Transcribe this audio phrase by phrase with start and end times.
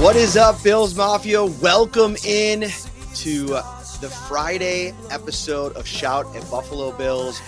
[0.00, 1.44] What is up, Bills Mafia?
[1.44, 2.70] Welcome in
[3.16, 3.46] to
[4.00, 7.40] the Friday episode of Shout at Buffalo Bills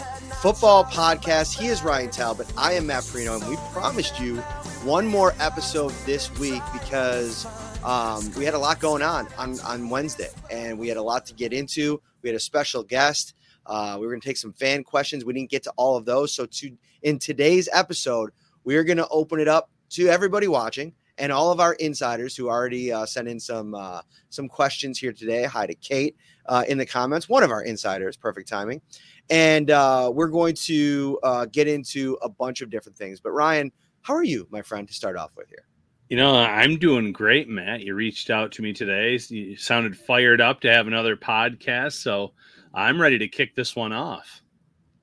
[0.42, 1.56] football podcast.
[1.56, 2.52] He is Ryan Talbot.
[2.58, 4.38] I am Matt Parrino, and we promised you
[4.82, 7.46] one more episode this week because
[7.84, 11.26] um, we had a lot going on, on on Wednesday, and we had a lot
[11.26, 12.02] to get into.
[12.22, 13.34] We had a special guest.
[13.64, 15.24] Uh, we were going to take some fan questions.
[15.24, 16.34] We didn't get to all of those.
[16.34, 18.30] So, to in today's episode,
[18.64, 22.34] we are going to open it up to everybody watching and all of our insiders
[22.34, 25.44] who already uh, sent in some uh, some questions here today.
[25.44, 28.16] Hi to Kate uh, in the comments, one of our insiders.
[28.16, 28.80] Perfect timing,
[29.28, 33.20] and uh, we're going to uh, get into a bunch of different things.
[33.20, 33.70] But Ryan,
[34.02, 35.66] how are you, my friend, to start off with here?
[36.08, 37.82] You know, I'm doing great, Matt.
[37.82, 39.16] You reached out to me today.
[39.28, 42.32] You sounded fired up to have another podcast, so
[42.74, 44.42] I'm ready to kick this one off.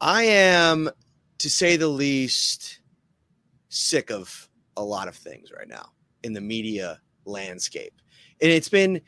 [0.02, 0.90] I am,
[1.38, 2.80] to say the least,
[3.70, 5.92] sick of a lot of things right now
[6.28, 7.94] in the media landscape.
[8.40, 9.02] And it's been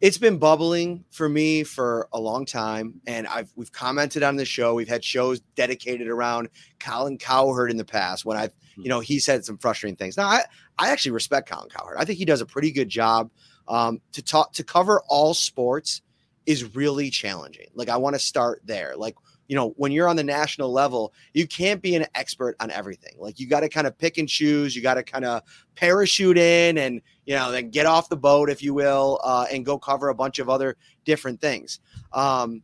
[0.00, 4.44] it's been bubbling for me for a long time and I've we've commented on the
[4.44, 4.74] show.
[4.74, 8.82] We've had shows dedicated around Colin Cowherd in the past when I've hmm.
[8.82, 10.16] you know he said some frustrating things.
[10.16, 10.42] Now I
[10.78, 11.96] I actually respect Colin Cowherd.
[11.98, 13.30] I think he does a pretty good job
[13.66, 16.02] um, to talk to cover all sports
[16.44, 17.66] is really challenging.
[17.74, 18.94] Like I want to start there.
[18.96, 19.16] Like
[19.48, 23.14] you know, when you're on the national level, you can't be an expert on everything.
[23.18, 24.74] Like you got to kind of pick and choose.
[24.74, 25.42] You got to kind of
[25.74, 29.64] parachute in and, you know, then get off the boat, if you will, uh, and
[29.64, 31.80] go cover a bunch of other different things.
[32.12, 32.62] Um,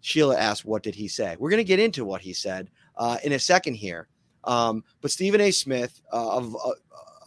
[0.00, 1.36] Sheila asked, What did he say?
[1.38, 4.08] We're going to get into what he said uh, in a second here.
[4.44, 5.50] Um, but Stephen A.
[5.50, 6.70] Smith uh, of uh,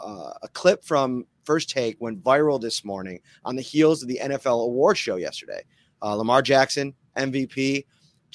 [0.05, 4.19] uh, a clip from First Take went viral this morning on the heels of the
[4.21, 5.63] NFL award show yesterday.
[6.01, 7.85] Uh, Lamar Jackson, MVP.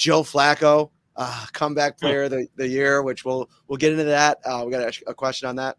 [0.01, 4.39] Joe Flacco, uh, comeback player of the, the year, which we'll we'll get into that.
[4.47, 5.77] Uh, we got a, a, question on that.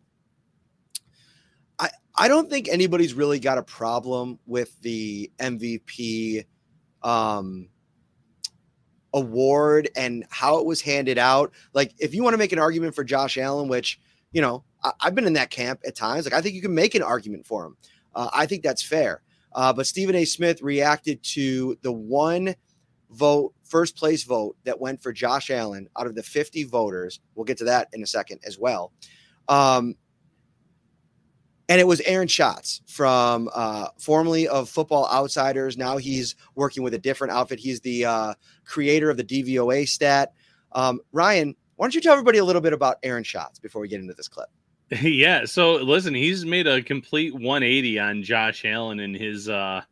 [1.79, 6.45] I I don't think anybody's really got a problem with the MVP
[7.01, 7.69] um,
[9.11, 11.51] award and how it was handed out.
[11.73, 13.99] Like, if you want to make an argument for Josh Allen, which
[14.31, 16.75] you know I, have been in that camp at times, like I think you can
[16.75, 17.77] make an argument for him.
[18.13, 19.23] Uh, I think that's fair.
[19.53, 20.25] Uh, but Stephen A.
[20.25, 22.55] Smith reacted to the one
[23.11, 27.21] vote, first place vote that went for Josh Allen out of the 50 voters.
[27.33, 28.91] We'll get to that in a second as well.
[29.47, 29.95] Um,
[31.69, 35.77] and it was Aaron Schatz from uh, formerly of Football Outsiders.
[35.77, 37.59] Now he's working with a different outfit.
[37.59, 38.33] He's the uh,
[38.65, 40.33] creator of the DVOA stat.
[40.73, 43.87] Um, Ryan, why don't you tell everybody a little bit about Aaron Schatz before we
[43.87, 44.49] get into this clip?
[45.01, 45.45] Yeah.
[45.45, 49.83] So listen, he's made a complete 180 on Josh Allen and his uh,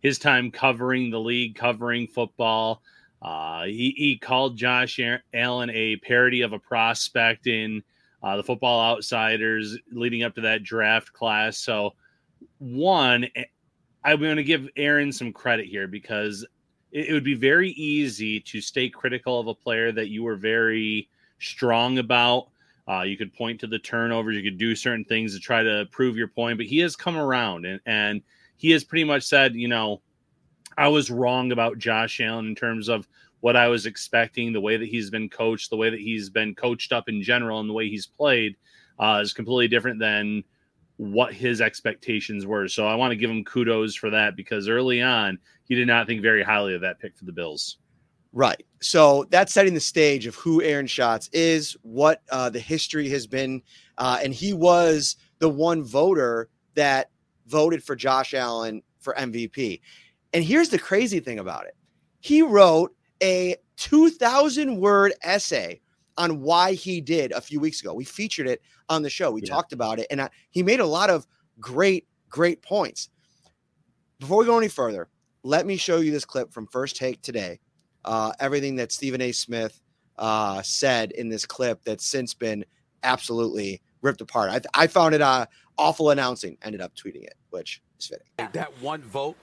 [0.00, 2.80] his time covering the league, covering football.
[3.24, 5.00] Uh, he, he called Josh
[5.32, 7.82] Allen a parody of a prospect in
[8.22, 11.56] uh, the Football Outsiders leading up to that draft class.
[11.56, 11.94] So,
[12.58, 13.44] one, eh,
[14.04, 16.46] I'm going to give Aaron some credit here because
[16.92, 20.36] it, it would be very easy to stay critical of a player that you were
[20.36, 22.48] very strong about.
[22.86, 25.86] Uh, you could point to the turnovers, you could do certain things to try to
[25.90, 28.20] prove your point, but he has come around and, and
[28.56, 30.02] he has pretty much said, you know,
[30.76, 33.08] I was wrong about Josh Allen in terms of
[33.40, 36.54] what I was expecting, the way that he's been coached, the way that he's been
[36.54, 38.56] coached up in general, and the way he's played.
[38.98, 40.44] uh, is completely different than
[40.96, 42.68] what his expectations were.
[42.68, 46.06] So I want to give him kudos for that because early on he did not
[46.06, 47.78] think very highly of that pick for the Bills.
[48.32, 48.64] Right.
[48.80, 53.26] So that's setting the stage of who Aaron Schatz is, what uh, the history has
[53.26, 53.62] been,
[53.98, 57.10] uh, and he was the one voter that
[57.46, 59.80] voted for Josh Allen for MVP.
[60.34, 61.76] And here's the crazy thing about it:
[62.20, 65.80] he wrote a 2,000 word essay
[66.16, 67.94] on why he did a few weeks ago.
[67.94, 69.30] We featured it on the show.
[69.30, 69.54] We yeah.
[69.54, 71.26] talked about it, and I, he made a lot of
[71.60, 73.08] great, great points.
[74.20, 75.08] Before we go any further,
[75.42, 77.60] let me show you this clip from First Take today.
[78.04, 79.32] Uh, everything that Stephen A.
[79.32, 79.80] Smith
[80.18, 82.64] uh, said in this clip that's since been
[83.02, 84.50] absolutely ripped apart.
[84.50, 85.46] I, I found it uh,
[85.78, 86.58] awful announcing.
[86.62, 88.26] Ended up tweeting it, which is fitting.
[88.52, 89.36] That one vote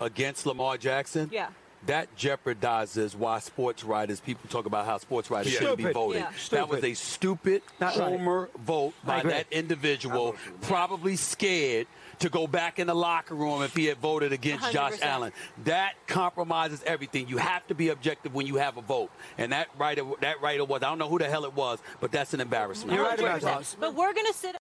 [0.00, 1.28] against Lamar Jackson.
[1.32, 1.48] Yeah
[1.86, 5.60] that jeopardizes why sports writers, people talk about how sports writers yeah.
[5.60, 6.22] shouldn't be voting.
[6.22, 6.32] Yeah.
[6.50, 8.60] That was a stupid Not homer right.
[8.60, 11.86] vote by that individual, probably scared
[12.18, 14.72] to go back in the locker room if he had voted against 100%.
[14.72, 15.32] Josh Allen.
[15.64, 17.28] That compromises everything.
[17.28, 19.10] You have to be objective when you have a vote.
[19.38, 22.10] And that writer, that writer was, I don't know who the hell it was, but
[22.10, 22.96] that's an embarrassment.
[22.96, 23.76] You're right about that.
[23.78, 24.56] But we're going to sit.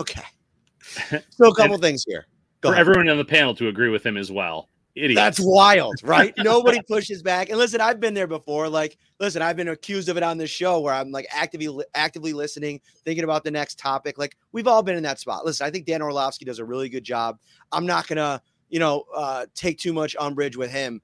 [0.00, 0.22] Okay.
[1.30, 2.26] So a couple things here.
[2.64, 2.80] Go for ahead.
[2.80, 4.70] everyone on the panel to agree with him as well.
[4.94, 5.20] Idiots.
[5.20, 6.32] That's wild, right?
[6.38, 7.50] Nobody pushes back.
[7.50, 8.70] And listen, I've been there before.
[8.70, 12.32] Like, listen, I've been accused of it on this show where I'm like actively actively
[12.32, 14.16] listening, thinking about the next topic.
[14.16, 15.44] Like, we've all been in that spot.
[15.44, 17.38] Listen, I think Dan Orlovsky does a really good job.
[17.70, 18.40] I'm not gonna,
[18.70, 21.02] you know, uh, take too much umbrage with him.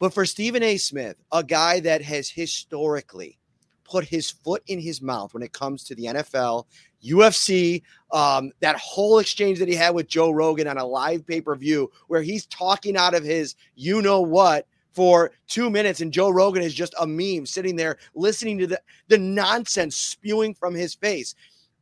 [0.00, 0.76] But for Stephen A.
[0.76, 3.38] Smith, a guy that has historically
[3.84, 6.64] put his foot in his mouth when it comes to the NFL
[7.04, 11.40] UFC, um, that whole exchange that he had with Joe Rogan on a live pay
[11.40, 16.12] per view where he's talking out of his you know what for two minutes and
[16.12, 20.74] Joe Rogan is just a meme sitting there listening to the, the nonsense spewing from
[20.74, 21.34] his face.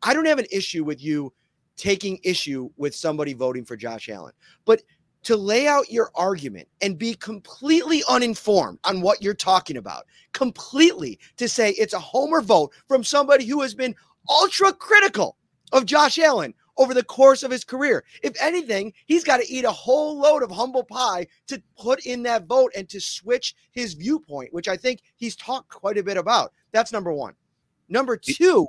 [0.02, 1.32] I don't have an issue with you
[1.76, 4.32] taking issue with somebody voting for Josh Allen,
[4.64, 4.82] but
[5.24, 11.18] to lay out your argument and be completely uninformed on what you're talking about, completely
[11.38, 13.94] to say it's a homer vote from somebody who has been
[14.28, 15.36] ultra critical
[15.72, 18.04] of Josh Allen over the course of his career.
[18.22, 22.22] If anything, he's got to eat a whole load of humble pie to put in
[22.24, 26.16] that vote and to switch his viewpoint, which I think he's talked quite a bit
[26.16, 26.52] about.
[26.72, 27.34] That's number one.
[27.88, 28.66] Number two,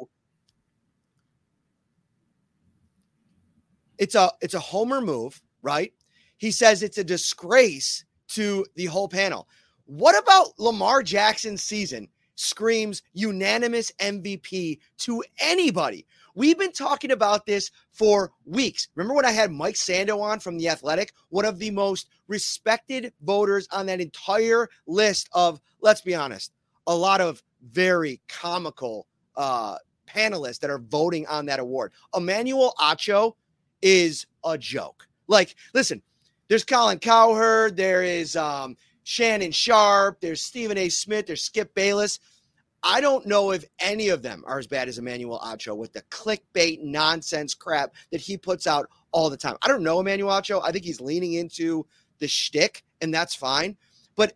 [3.98, 5.94] it's a it's a homer move, right?
[6.38, 9.48] He says it's a disgrace to the whole panel.
[9.86, 16.06] What about Lamar Jackson's season screams unanimous MVP to anybody.
[16.36, 18.90] We've been talking about this for weeks.
[18.96, 23.14] Remember when I had Mike Sando on from The Athletic, one of the most respected
[23.22, 26.52] voters on that entire list of, let's be honest,
[26.88, 27.42] a lot of
[27.72, 29.78] very comical uh,
[30.08, 31.94] panelists that are voting on that award.
[32.16, 33.34] Emmanuel Acho
[33.82, 35.08] is a joke.
[35.28, 36.02] Like, listen,
[36.48, 40.90] there's Colin Cowherd, there is um, Shannon Sharpe, there's Stephen A.
[40.90, 42.20] Smith, there's Skip Bayless.
[42.82, 46.02] I don't know if any of them are as bad as Emmanuel Acho with the
[46.10, 49.58] clickbait nonsense crap that he puts out all the time.
[49.62, 50.60] I don't know Emmanuel Acho.
[50.64, 51.86] I think he's leaning into
[52.18, 53.78] the shtick, and that's fine.
[54.16, 54.34] But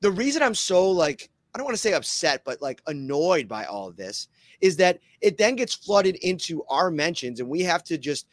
[0.00, 3.66] the reason I'm so like, I don't want to say upset, but like annoyed by
[3.66, 4.28] all of this
[4.62, 8.26] is that it then gets flooded into our mentions, and we have to just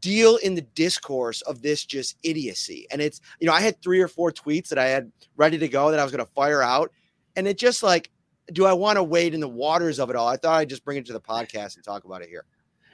[0.00, 2.86] deal in the discourse of this just idiocy.
[2.90, 5.68] And it's, you know, I had three or four tweets that I had ready to
[5.68, 6.92] go that I was going to fire out.
[7.36, 8.10] And it just like,
[8.52, 10.28] do I want to wade in the waters of it all?
[10.28, 12.44] I thought I'd just bring it to the podcast and talk about it here.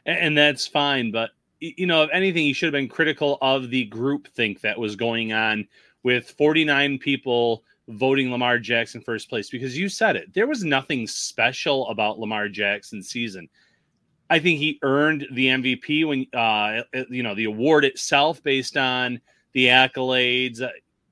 [0.07, 1.11] And that's fine.
[1.11, 4.79] But, you know, if anything, you should have been critical of the group think that
[4.79, 5.67] was going on
[6.03, 10.33] with 49 people voting Lamar Jackson first place because you said it.
[10.33, 13.49] There was nothing special about Lamar Jackson's season.
[14.31, 19.21] I think he earned the MVP when uh, you know the award itself based on
[19.53, 20.63] the accolades.
[20.63, 20.71] Uh,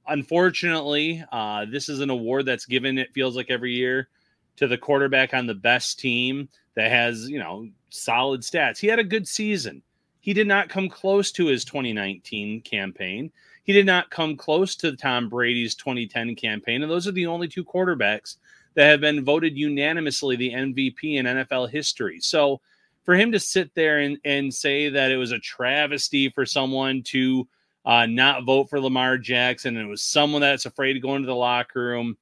[0.08, 2.98] unfortunately, uh, this is an award that's given.
[2.98, 4.08] It feels like every year
[4.56, 8.78] to the quarterback on the best team that has you know solid stats.
[8.78, 9.82] He had a good season.
[10.20, 13.32] He did not come close to his 2019 campaign.
[13.64, 16.82] He did not come close to Tom Brady's 2010 campaign.
[16.82, 18.36] And those are the only two quarterbacks
[18.74, 22.20] that have been voted unanimously the MVP in NFL history.
[22.20, 22.60] So
[23.04, 27.02] for him to sit there and, and say that it was a travesty for someone
[27.04, 27.48] to
[27.84, 31.26] uh, not vote for Lamar Jackson and it was someone that's afraid to go into
[31.26, 32.16] the locker room,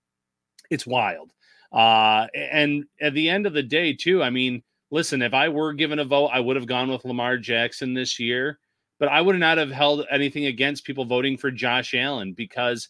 [0.70, 1.32] it's wild.
[1.72, 5.72] Uh, and at the end of the day, too, I mean, listen, if I were
[5.72, 8.58] given a vote, I would have gone with Lamar Jackson this year,
[8.98, 12.88] but I would not have held anything against people voting for Josh Allen because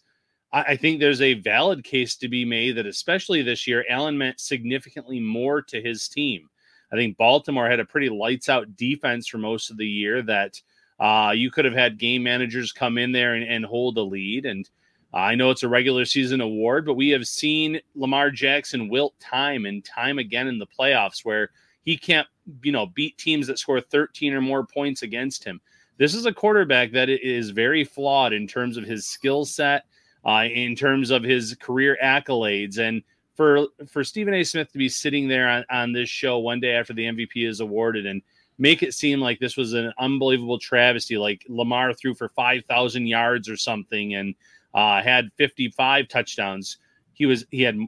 [0.53, 4.17] I, I think there's a valid case to be made that, especially this year, Allen
[4.17, 6.49] meant significantly more to his team.
[6.93, 10.61] I think Baltimore had a pretty lights out defense for most of the year that
[10.99, 14.45] uh, you could have had game managers come in there and, and hold a lead.
[14.45, 14.69] And
[15.15, 19.19] uh, I know it's a regular season award, but we have seen Lamar Jackson wilt
[19.21, 21.51] time and time again in the playoffs where
[21.85, 22.29] he can't,
[22.63, 25.61] you know, beat teams that score 13 or more points against him.
[25.97, 29.85] This is a quarterback that is very flawed in terms of his skill set,
[30.25, 33.03] uh, in terms of his career accolades, and
[33.41, 34.45] for for Stephen A.
[34.45, 37.61] Smith to be sitting there on, on this show one day after the MVP is
[37.61, 38.21] awarded and
[38.59, 43.07] make it seem like this was an unbelievable travesty, like Lamar threw for five thousand
[43.07, 44.35] yards or something and
[44.75, 46.77] uh, had fifty five touchdowns.
[47.15, 47.79] He was he had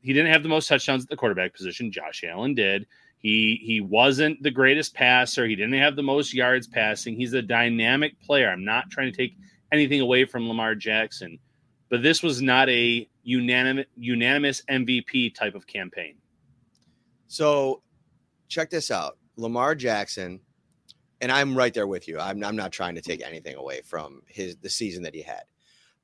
[0.00, 1.92] he didn't have the most touchdowns at the quarterback position.
[1.92, 2.84] Josh Allen did.
[3.18, 5.46] He he wasn't the greatest passer.
[5.46, 7.14] He didn't have the most yards passing.
[7.14, 8.50] He's a dynamic player.
[8.50, 9.36] I'm not trying to take
[9.70, 11.38] anything away from Lamar Jackson,
[11.88, 16.16] but this was not a unanimous unanimous MVP type of campaign.
[17.26, 17.82] So,
[18.48, 19.18] check this out.
[19.36, 20.40] Lamar Jackson,
[21.20, 22.18] and I'm right there with you.
[22.18, 25.42] I'm I'm not trying to take anything away from his the season that he had.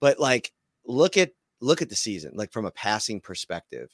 [0.01, 0.53] But like
[0.87, 3.89] look at look at the season, like from a passing perspective.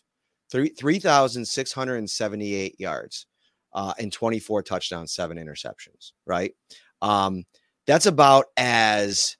[0.50, 3.26] Three three thousand six hundred and seventy-eight yards
[3.72, 6.52] uh, and 24 touchdowns, seven interceptions, right?
[7.00, 7.44] Um,
[7.86, 9.36] that's about as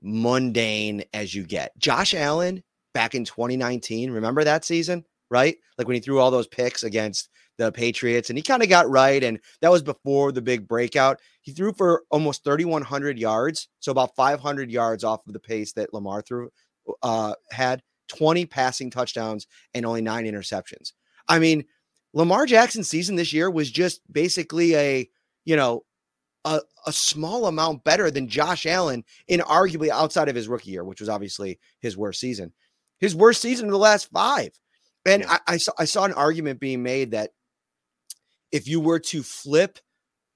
[0.00, 1.76] mundane as you get.
[1.78, 2.62] Josh Allen
[2.94, 4.10] back in 2019.
[4.10, 5.56] Remember that season, right?
[5.76, 8.88] Like when he threw all those picks against the Patriots and he kind of got
[8.88, 9.22] right.
[9.22, 11.20] And that was before the big breakout.
[11.42, 13.68] He threw for almost 3,100 yards.
[13.80, 16.50] So about 500 yards off of the pace that Lamar threw,
[17.02, 20.92] uh, had 20 passing touchdowns and only nine interceptions.
[21.28, 21.64] I mean,
[22.12, 25.08] Lamar Jackson's season this year was just basically a,
[25.44, 25.84] you know,
[26.44, 30.84] a, a small amount better than Josh Allen in arguably outside of his rookie year,
[30.84, 32.52] which was obviously his worst season
[33.00, 34.50] his worst season of the last five.
[35.06, 35.38] And yeah.
[35.46, 37.30] I, I, saw I saw an argument being made that
[38.52, 39.78] if you were to flip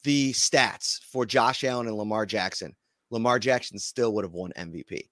[0.05, 2.75] the stats for Josh Allen and Lamar Jackson,
[3.11, 5.03] Lamar Jackson still would have won MVP,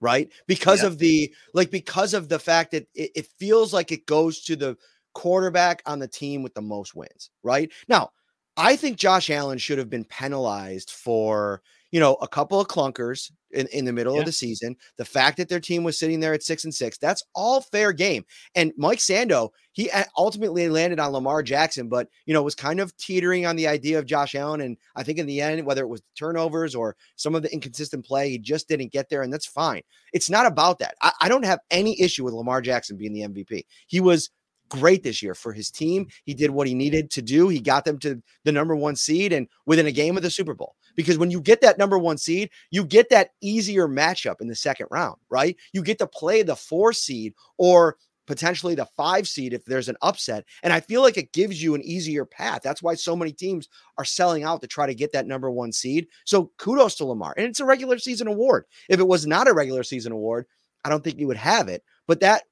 [0.00, 0.30] right?
[0.46, 0.88] Because yeah.
[0.88, 4.56] of the like because of the fact that it, it feels like it goes to
[4.56, 4.76] the
[5.14, 7.72] quarterback on the team with the most wins, right?
[7.88, 8.10] Now,
[8.56, 13.30] I think Josh Allen should have been penalized for you know, a couple of clunkers
[13.52, 14.20] in, in the middle yeah.
[14.20, 14.76] of the season.
[14.96, 17.92] The fact that their team was sitting there at six and six, that's all fair
[17.92, 18.24] game.
[18.54, 22.96] And Mike Sando, he ultimately landed on Lamar Jackson, but you know, was kind of
[22.96, 24.60] teetering on the idea of Josh Allen.
[24.60, 28.04] And I think in the end, whether it was turnovers or some of the inconsistent
[28.04, 29.82] play, he just didn't get there, and that's fine.
[30.12, 30.94] It's not about that.
[31.02, 33.62] I, I don't have any issue with Lamar Jackson being the MVP.
[33.86, 34.30] He was
[34.68, 36.06] great this year for his team.
[36.24, 37.48] He did what he needed to do.
[37.48, 40.54] He got them to the number one seed and within a game of the Super
[40.54, 40.74] Bowl.
[40.96, 44.54] Because when you get that number one seed, you get that easier matchup in the
[44.54, 45.56] second round, right?
[45.72, 49.96] You get to play the four seed or potentially the five seed if there's an
[50.02, 50.44] upset.
[50.62, 52.60] And I feel like it gives you an easier path.
[52.62, 55.72] That's why so many teams are selling out to try to get that number one
[55.72, 56.08] seed.
[56.24, 57.34] So kudos to Lamar.
[57.36, 58.64] And it's a regular season award.
[58.88, 60.46] If it was not a regular season award,
[60.84, 61.82] I don't think you would have it.
[62.06, 62.42] But that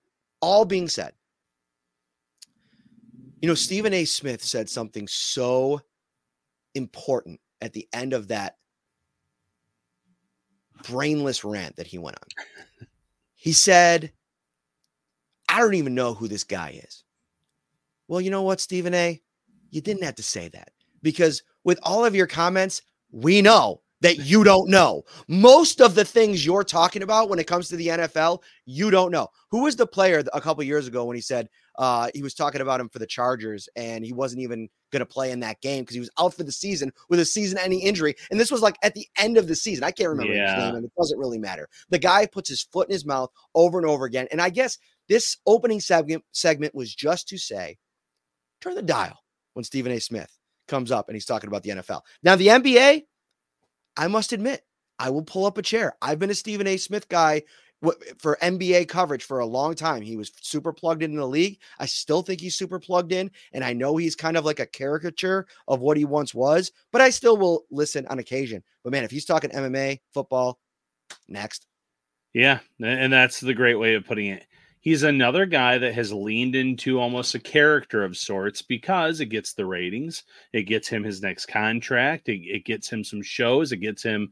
[0.40, 1.12] all being said,
[3.40, 4.04] you know, Stephen A.
[4.04, 5.80] Smith said something so
[6.74, 8.56] important at the end of that
[10.86, 12.86] brainless rant that he went on.
[13.34, 14.12] He said,
[15.48, 17.04] I don't even know who this guy is.
[18.06, 19.20] Well, you know what, Stephen A?
[19.70, 20.70] You didn't have to say that
[21.02, 25.02] because with all of your comments, we know that you don't know.
[25.28, 29.10] Most of the things you're talking about when it comes to the NFL, you don't
[29.10, 29.28] know.
[29.50, 32.60] Who was the player a couple years ago when he said uh, he was talking
[32.60, 35.82] about him for the Chargers and he wasn't even going to play in that game
[35.82, 38.76] because he was out for the season with a season-ending injury, and this was like
[38.82, 39.84] at the end of the season.
[39.84, 40.54] I can't remember yeah.
[40.54, 41.68] his name, and it doesn't really matter.
[41.90, 44.78] The guy puts his foot in his mouth over and over again, and I guess
[45.08, 47.78] this opening segment segment was just to say,
[48.60, 49.18] turn the dial
[49.54, 50.00] when Stephen A.
[50.00, 50.30] Smith
[50.68, 52.00] comes up and he's talking about the NFL.
[52.22, 53.02] Now the NBA
[53.96, 54.62] I must admit,
[54.98, 55.96] I will pull up a chair.
[56.00, 56.76] I've been a Stephen A.
[56.76, 57.42] Smith guy
[58.18, 60.02] for NBA coverage for a long time.
[60.02, 61.58] He was super plugged in the league.
[61.78, 64.66] I still think he's super plugged in, and I know he's kind of like a
[64.66, 68.62] caricature of what he once was, but I still will listen on occasion.
[68.82, 70.58] But man, if he's talking MMA, football,
[71.28, 71.66] next.
[72.32, 74.44] Yeah, and that's the great way of putting it
[74.84, 79.54] he's another guy that has leaned into almost a character of sorts because it gets
[79.54, 83.78] the ratings, it gets him his next contract, it, it gets him some shows, it
[83.78, 84.30] gets him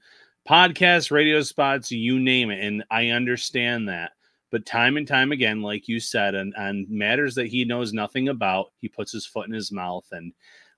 [0.48, 2.64] podcasts, radio spots, you name it.
[2.64, 4.12] And I understand that.
[4.50, 8.28] But time and time again, like you said, and on matters that he knows nothing
[8.28, 10.04] about, he puts his foot in his mouth.
[10.12, 10.32] And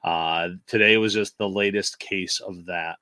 [0.05, 2.99] uh, today was just the latest case of that.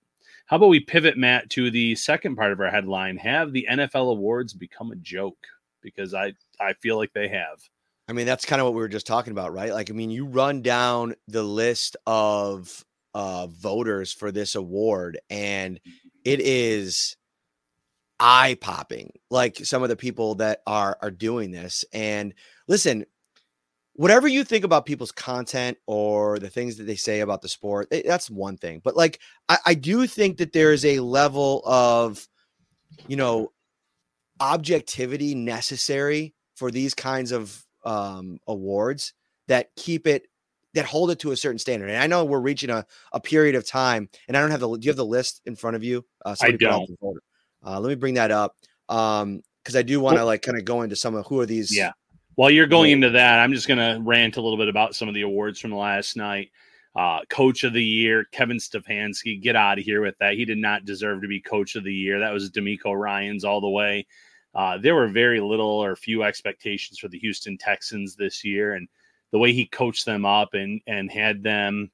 [0.47, 3.17] How about we pivot, Matt, to the second part of our headline?
[3.19, 5.39] Have the NFL awards become a joke?
[5.83, 7.59] Because I I feel like they have.
[8.09, 9.73] I mean, that's kind of what we were just talking about, right?
[9.73, 15.81] Like, I mean, you run down the list of uh, voters for this award, and
[16.25, 17.17] it is
[18.21, 19.13] eye popping.
[19.31, 22.35] Like some of the people that are are doing this, and
[22.69, 23.05] listen,
[23.95, 27.89] whatever you think about people's content or the things that they say about the sport,
[27.93, 28.81] eh, that's one thing.
[28.83, 32.27] But like, I, I do think that there is a level of,
[33.07, 33.53] you know,
[34.41, 39.13] objectivity necessary for these kinds of um, awards
[39.49, 40.27] that keep it
[40.75, 41.91] that hold it to a certain standard.
[41.91, 44.77] And I know we're reaching a, a period of time, and I don't have the.
[44.77, 46.05] Do you have the list in front of you?
[46.25, 46.91] Uh, I don't.
[47.65, 48.57] Uh, let me bring that up
[48.89, 51.47] um, because I do want to like kind of go into some of who are
[51.47, 51.77] these.
[51.77, 51.93] Yeah.
[52.35, 55.07] While you're going into that, I'm just going to rant a little bit about some
[55.07, 56.51] of the awards from last night.
[56.95, 59.41] Uh, coach of the year, Kevin Stefanski.
[59.41, 60.35] Get out of here with that.
[60.35, 62.21] He did not deserve to be coach of the year.
[62.21, 64.07] That was DeMeco Ryans all the way.
[64.55, 68.89] Uh, there were very little or few expectations for the Houston Texans this year, and
[69.33, 71.91] the way he coached them up and and had them,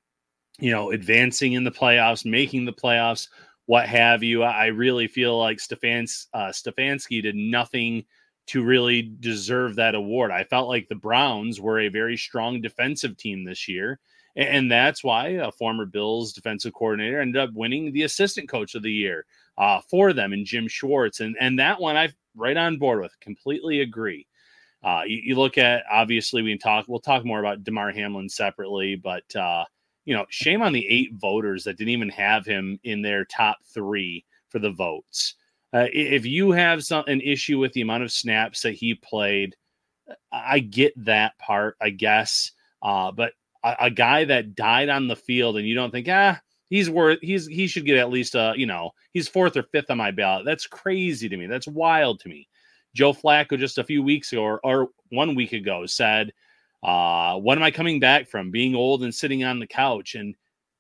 [0.58, 3.28] you know, advancing in the playoffs, making the playoffs,
[3.66, 4.42] what have you.
[4.42, 8.04] I really feel like Stefans uh, Stefanski did nothing
[8.48, 10.30] to really deserve that award.
[10.30, 14.00] I felt like the Browns were a very strong defensive team this year.
[14.36, 18.82] And that's why a former Bills defensive coordinator ended up winning the assistant coach of
[18.82, 19.26] the year
[19.58, 21.20] uh, for them and Jim Schwartz.
[21.20, 23.18] And, and that one I right on board with.
[23.20, 24.26] Completely agree.
[24.82, 26.86] Uh, you, you, look at obviously we can talk.
[26.88, 29.64] We'll talk more about Damar Hamlin separately, but uh,
[30.04, 33.58] you know, shame on the eight voters that didn't even have him in their top
[33.74, 35.34] three for the votes.
[35.74, 39.54] Uh, if you have some an issue with the amount of snaps that he played,
[40.32, 42.52] I get that part, I guess.
[42.80, 43.32] Uh, but
[43.64, 47.18] a, a, guy that died on the field and you don't think, ah, he's worth
[47.20, 50.10] he's he should get at least a you know he's fourth or fifth on my
[50.10, 50.44] ballot.
[50.44, 51.46] That's crazy to me.
[51.46, 52.48] That's wild to me.
[52.94, 56.32] Joe Flacco just a few weeks ago or, or one week ago said,
[56.82, 58.50] uh, "What am I coming back from?
[58.50, 60.34] Being old and sitting on the couch." And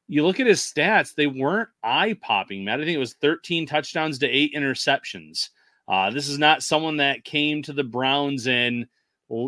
[0.08, 2.80] you look at his stats; they weren't eye popping, Matt.
[2.80, 5.48] I think it was 13 touchdowns to eight interceptions.
[5.86, 8.86] Uh, this is not someone that came to the Browns and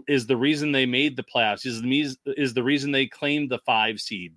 [0.09, 1.67] is the reason they made the playoffs.
[1.67, 4.35] Is the is the reason they claimed the five seed.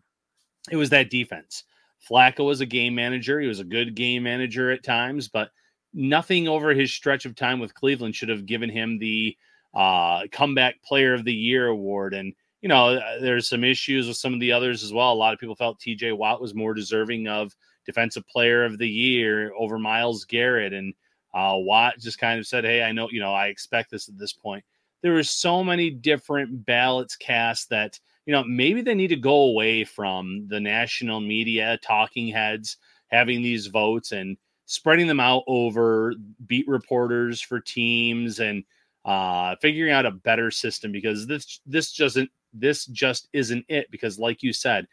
[0.72, 1.64] It was that defense.
[2.10, 3.40] Flacco was a game manager.
[3.40, 5.50] He was a good game manager at times, but
[5.94, 9.38] nothing over his stretch of time with Cleveland should have given him the
[9.74, 12.14] uh, comeback player of the year award.
[12.14, 15.12] And, you know, uh, there's some issues with some of the others as well.
[15.12, 18.88] A lot of people felt TJ Watt was more deserving of defensive player of the
[18.88, 20.74] year over Myles Garrett.
[20.74, 20.94] And
[21.34, 24.18] uh, Watt just kind of said, Hey, I know, you know, I expect this at
[24.18, 24.64] this point.
[25.02, 29.44] There were so many different ballots cast that you know, maybe they need to go
[29.44, 32.78] away from the national media talking heads
[33.08, 34.38] having these votes and
[34.74, 36.16] spreading them out over
[36.48, 38.64] beat reporters for teams and
[39.06, 44.18] uh, figuring out a better system because this this isn't this just isn't it because
[44.18, 44.88] like you said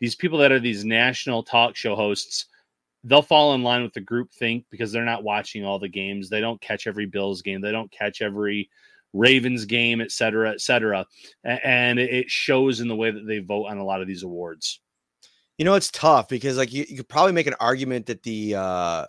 [0.00, 2.46] these people that are these national talk show hosts
[3.04, 6.28] they'll fall in line with the group think because they're not watching all the games
[6.28, 8.70] they don't catch every bills game they don't catch every
[9.16, 11.06] Ravens game, et cetera, et cetera.
[11.44, 14.80] And it shows in the way that they vote on a lot of these awards.
[15.58, 18.56] You know, it's tough because like you, you could probably make an argument that the
[18.56, 19.06] uh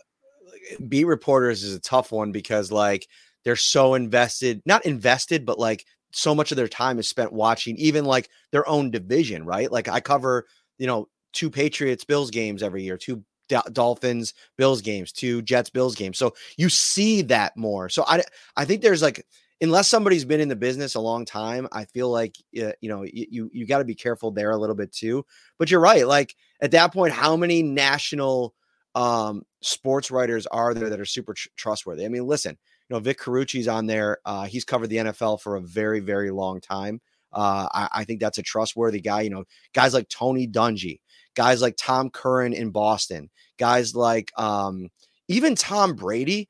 [0.87, 3.07] beat reporters is a tough one because like
[3.43, 7.75] they're so invested, not invested, but like so much of their time is spent watching
[7.77, 9.71] even like their own division, right?
[9.71, 10.45] Like I cover,
[10.77, 13.23] you know, two Patriots Bills games every year, two
[13.71, 16.17] Dolphins Bills games, two Jets Bills games.
[16.17, 17.89] So you see that more.
[17.89, 18.23] So I
[18.55, 19.25] I think there's like
[19.61, 23.49] unless somebody's been in the business a long time, I feel like you know you
[23.53, 25.25] you got to be careful there a little bit too.
[25.57, 26.07] But you're right.
[26.07, 28.53] Like at that point, how many national
[28.95, 32.05] um, sports writers are there that are super tr- trustworthy?
[32.05, 32.57] I mean, listen,
[32.89, 34.17] you know, Vic Carucci's on there.
[34.25, 37.01] Uh, he's covered the NFL for a very very long time.
[37.33, 39.21] Uh, I, I think that's a trustworthy guy.
[39.21, 41.01] You know, guys like Tony Dungy,
[41.35, 44.89] guys like Tom Curran in Boston, guys like um,
[45.27, 46.49] even Tom Brady.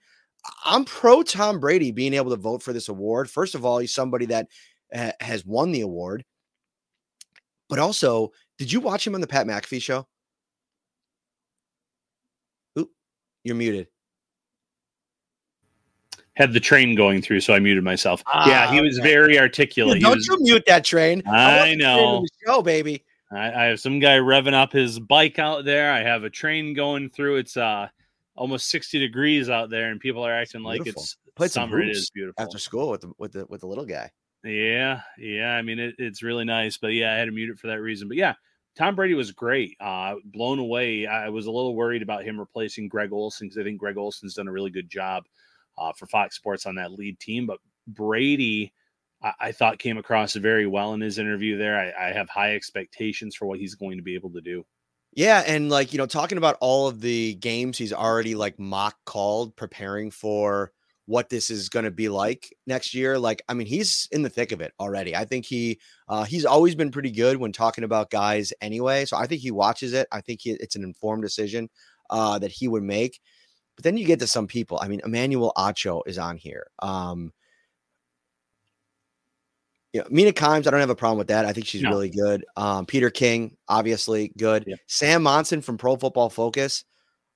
[0.64, 3.30] I'm pro Tom Brady being able to vote for this award.
[3.30, 4.48] First of all, he's somebody that
[4.96, 6.24] ha- has won the award.
[7.68, 10.08] But also, did you watch him on the Pat McAfee show?
[13.48, 13.88] You're muted.
[16.36, 18.22] Had the train going through, so I muted myself.
[18.28, 19.12] Ah, yeah, he was okay.
[19.12, 20.02] very articulate.
[20.02, 21.24] don't was, you mute that train?
[21.26, 22.24] I, I know.
[22.46, 23.04] show, baby.
[23.32, 25.92] I, I have some guy revving up his bike out there.
[25.92, 27.38] I have a train going through.
[27.38, 27.88] It's uh
[28.36, 31.02] almost 60 degrees out there and people are acting like beautiful.
[31.02, 31.80] it's Played summer.
[31.82, 32.44] It is beautiful.
[32.44, 34.10] After school with the with the with the little guy.
[34.44, 35.56] Yeah, yeah.
[35.56, 37.80] I mean, it, it's really nice, but yeah, I had to mute it for that
[37.80, 38.08] reason.
[38.08, 38.34] But yeah,
[38.78, 39.76] Tom Brady was great.
[39.80, 41.08] Uh, blown away.
[41.08, 44.36] I was a little worried about him replacing Greg Olsen because I think Greg Olsen's
[44.36, 45.24] done a really good job
[45.78, 47.48] uh, for Fox Sports on that lead team.
[47.48, 48.74] But Brady
[49.22, 51.78] I, I thought came across very well in his interview there.
[51.78, 54.66] I, I have high expectations for what he's going to be able to do.
[55.14, 58.96] Yeah, and like you know, talking about all of the games he's already like mock
[59.06, 60.72] called, preparing for
[61.08, 63.18] what this is going to be like next year.
[63.18, 65.16] Like, I mean, he's in the thick of it already.
[65.16, 69.06] I think he uh, he's always been pretty good when talking about guys anyway.
[69.06, 70.08] So I think he watches it.
[70.12, 71.70] I think he, it's an informed decision
[72.10, 73.20] uh, that he would make.
[73.76, 74.80] But then you get to some people.
[74.82, 76.68] I mean, Emmanuel Acho is on here.
[76.80, 77.32] Um,
[79.94, 81.46] you know, Mina Kimes, I don't have a problem with that.
[81.46, 81.90] I think she's no.
[81.90, 82.44] really good.
[82.58, 84.66] Um, Peter King, obviously good.
[84.68, 84.76] Yeah.
[84.88, 86.84] Sam Monson from Pro Football Focus.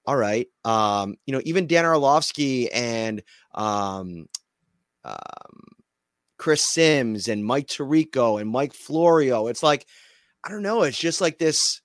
[0.06, 0.48] All right.
[0.66, 3.22] Um, you know, even Dan Orlovsky and
[3.54, 4.28] um,
[5.04, 5.64] um,
[6.38, 9.48] Chris Sims and Mike Tirico and Mike Florio.
[9.48, 9.86] It's like,
[10.44, 10.84] I don't know.
[10.84, 11.82] It's just like this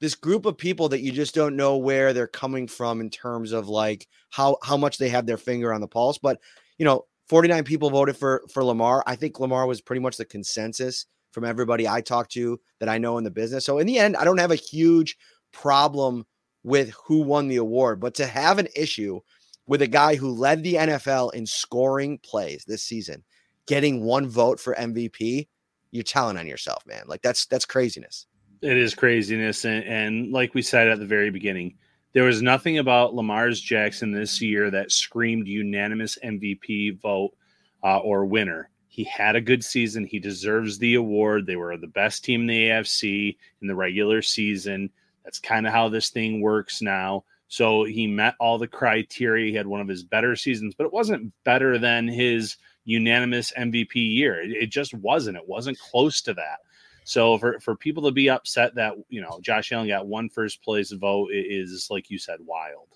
[0.00, 3.52] this group of people that you just don't know where they're coming from in terms
[3.52, 6.18] of like how how much they have their finger on the pulse.
[6.18, 6.38] But
[6.78, 9.02] you know, 49 people voted for for Lamar.
[9.06, 12.98] I think Lamar was pretty much the consensus from everybody I talked to that I
[12.98, 13.64] know in the business.
[13.64, 15.16] So in the end, I don't have a huge
[15.52, 16.26] problem
[16.62, 19.20] with who won the award, but to have an issue
[19.68, 23.22] with a guy who led the NFL in scoring plays this season,
[23.66, 25.46] getting one vote for MVP,
[25.92, 27.04] you're telling on yourself, man.
[27.06, 28.26] Like that's that's craziness.
[28.60, 31.76] It is craziness, and, and like we said at the very beginning,
[32.12, 37.36] there was nothing about Lamar's Jackson this year that screamed unanimous MVP vote
[37.84, 38.70] uh, or winner.
[38.88, 40.04] He had a good season.
[40.04, 41.46] He deserves the award.
[41.46, 44.90] They were the best team in the AFC in the regular season.
[45.24, 47.24] That's kind of how this thing works now.
[47.48, 49.50] So he met all the criteria.
[49.50, 53.94] He had one of his better seasons, but it wasn't better than his unanimous MVP
[53.94, 54.40] year.
[54.40, 55.38] It, it, just wasn't.
[55.38, 56.58] It wasn't close to that.
[57.04, 60.62] So for, for people to be upset that you know Josh Allen got one first
[60.62, 62.88] place vote is like you said, wild.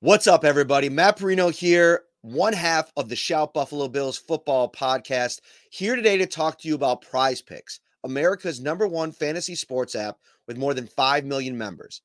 [0.00, 0.88] What's up, everybody?
[0.88, 6.26] Matt Parrino here, one half of the Shout Buffalo Bills football podcast, here today to
[6.26, 10.88] talk to you about Prize Picks, America's number one fantasy sports app with more than
[10.88, 12.02] 5 million members.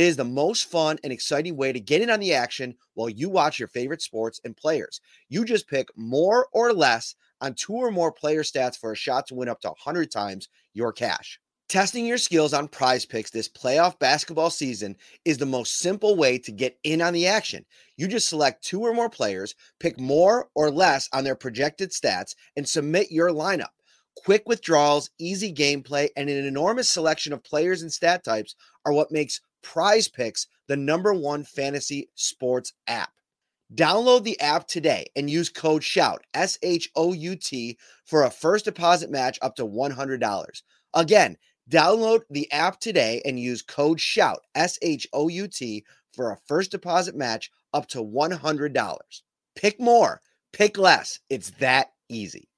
[0.00, 3.10] It is the most fun and exciting way to get in on the action while
[3.10, 4.98] you watch your favorite sports and players.
[5.28, 9.26] You just pick more or less on two or more player stats for a shot
[9.26, 11.38] to win up to 100 times your cash.
[11.68, 16.38] Testing your skills on prize picks this playoff basketball season is the most simple way
[16.38, 17.66] to get in on the action.
[17.98, 22.34] You just select two or more players, pick more or less on their projected stats,
[22.56, 23.68] and submit your lineup.
[24.16, 29.12] Quick withdrawals, easy gameplay, and an enormous selection of players and stat types are what
[29.12, 33.10] makes Prize Picks the number one fantasy sports app.
[33.74, 38.30] Download the app today and use code SHOUT, S H O U T, for a
[38.30, 40.62] first deposit match up to $100.
[40.94, 41.36] Again,
[41.70, 46.38] download the app today and use code SHOUT, S H O U T, for a
[46.48, 48.96] first deposit match up to $100.
[49.54, 50.20] Pick more,
[50.52, 51.20] pick less.
[51.28, 52.49] It's that easy.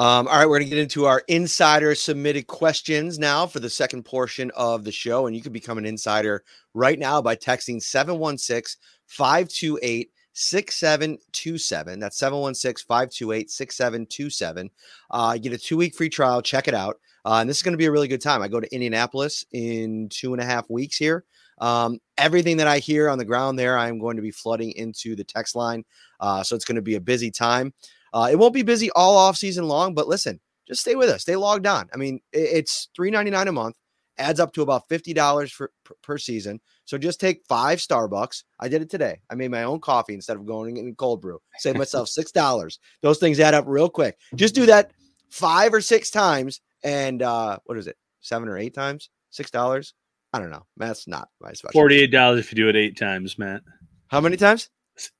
[0.00, 3.68] Um, all right, we're going to get into our insider submitted questions now for the
[3.68, 5.26] second portion of the show.
[5.26, 11.98] And you can become an insider right now by texting 716 528 6727.
[11.98, 14.70] That's 716 528 6727.
[15.10, 16.42] Uh, you get a two week free trial.
[16.42, 17.00] Check it out.
[17.24, 18.40] Uh, and this is going to be a really good time.
[18.40, 21.24] I go to Indianapolis in two and a half weeks here.
[21.60, 25.16] Um, everything that I hear on the ground there, I'm going to be flooding into
[25.16, 25.84] the text line.
[26.20, 27.74] Uh, so it's going to be a busy time.
[28.12, 31.22] Uh, it won't be busy all off season long, but listen, just stay with us.
[31.22, 31.88] Stay logged on.
[31.92, 33.76] I mean, it's three ninety nine a month,
[34.18, 35.70] adds up to about fifty dollars for
[36.02, 36.60] per season.
[36.84, 38.44] So just take five Starbucks.
[38.60, 39.20] I did it today.
[39.30, 41.38] I made my own coffee instead of going in cold brew.
[41.58, 42.78] Save myself six dollars.
[43.02, 44.16] Those things add up real quick.
[44.34, 44.92] Just do that
[45.30, 47.96] five or six times, and uh, what is it?
[48.20, 49.10] Seven or eight times?
[49.30, 49.94] Six dollars?
[50.32, 50.66] I don't know.
[50.76, 51.72] That's not my special.
[51.72, 53.62] Forty-eight dollars if you do it eight times, Matt.
[54.08, 54.70] How many times?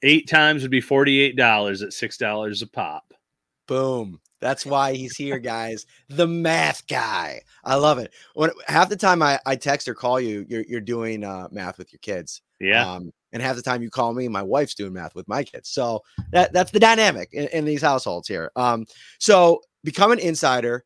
[0.02, 1.32] Eight times would be $48
[1.82, 3.14] at $6 a pop.
[3.66, 4.20] Boom.
[4.40, 5.86] That's why he's here, guys.
[6.08, 7.42] the math guy.
[7.64, 8.12] I love it.
[8.34, 11.78] When half the time I, I text or call you, you're you're doing uh, math
[11.78, 12.42] with your kids.
[12.60, 12.88] Yeah.
[12.88, 15.68] Um, and half the time you call me, my wife's doing math with my kids.
[15.70, 18.50] So that that's the dynamic in, in these households here.
[18.56, 18.86] Um,
[19.18, 20.84] so become an insider.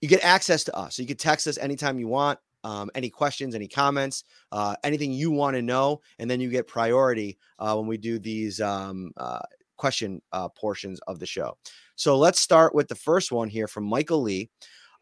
[0.00, 0.96] You get access to us.
[0.96, 5.12] So you can text us anytime you want um, any questions, any comments, uh, anything
[5.12, 9.12] you want to know, and then you get priority uh, when we do these um,
[9.16, 9.40] uh,
[9.76, 11.56] question uh, portions of the show.
[11.96, 14.50] So let's start with the first one here from Michael Lee.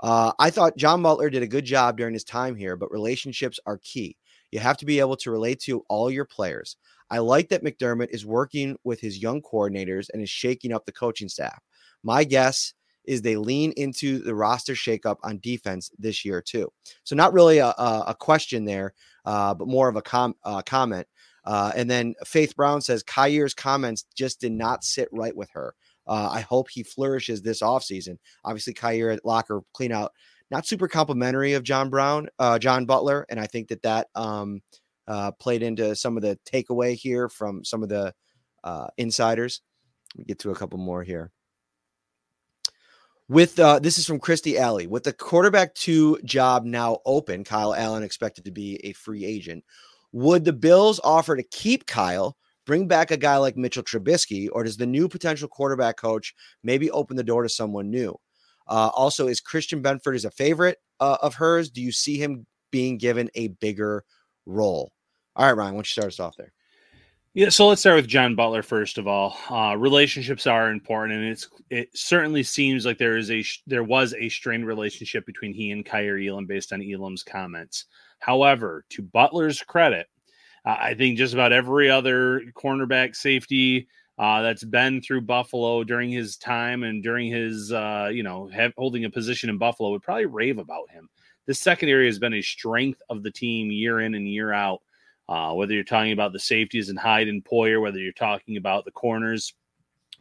[0.01, 3.61] Uh, I thought John Butler did a good job during his time here, but relationships
[3.67, 4.17] are key.
[4.51, 6.77] You have to be able to relate to all your players.
[7.11, 10.93] I like that McDermott is working with his young coordinators and is shaking up the
[10.93, 11.61] coaching staff.
[12.03, 12.73] My guess
[13.05, 16.73] is they lean into the roster shakeup on defense this year too.
[17.05, 21.07] So not really a, a question there, uh, but more of a com- uh, comment.
[21.45, 25.75] Uh, and then Faith Brown says Kaiir's comments just did not sit right with her.
[26.07, 28.19] Uh, I hope he flourishes this offseason.
[28.45, 30.13] Obviously, Kaiir Locker clean out,
[30.51, 34.61] not super complimentary of John Brown, uh, John Butler, and I think that that um,
[35.07, 38.13] uh, played into some of the takeaway here from some of the
[38.99, 39.63] insiders.
[40.17, 41.31] We get to a couple more here.
[43.31, 44.89] With uh, this is from Christy Alley.
[44.89, 49.63] With the quarterback two job now open, Kyle Allen expected to be a free agent.
[50.11, 54.65] Would the Bills offer to keep Kyle, bring back a guy like Mitchell Trubisky, or
[54.65, 58.17] does the new potential quarterback coach maybe open the door to someone new?
[58.67, 61.71] Uh, also, is Christian Benford is a favorite uh, of hers?
[61.71, 64.03] Do you see him being given a bigger
[64.45, 64.91] role?
[65.37, 66.53] All right, Ryan, why don't you start us off there?
[67.33, 69.37] Yeah, so let's start with John Butler first of all.
[69.49, 74.15] Uh, relationships are important, and it's it certainly seems like there is a there was
[74.15, 77.85] a strained relationship between he and Kaiir Elam based on Elam's comments.
[78.19, 80.09] However, to Butler's credit,
[80.67, 83.87] uh, I think just about every other cornerback safety
[84.19, 88.73] uh, that's been through Buffalo during his time and during his uh, you know have,
[88.77, 91.09] holding a position in Buffalo would probably rave about him.
[91.47, 94.81] This secondary has been a strength of the team year in and year out.
[95.31, 98.85] Uh, whether you're talking about the safeties and Hyde and Poyer, whether you're talking about
[98.85, 99.55] the corners,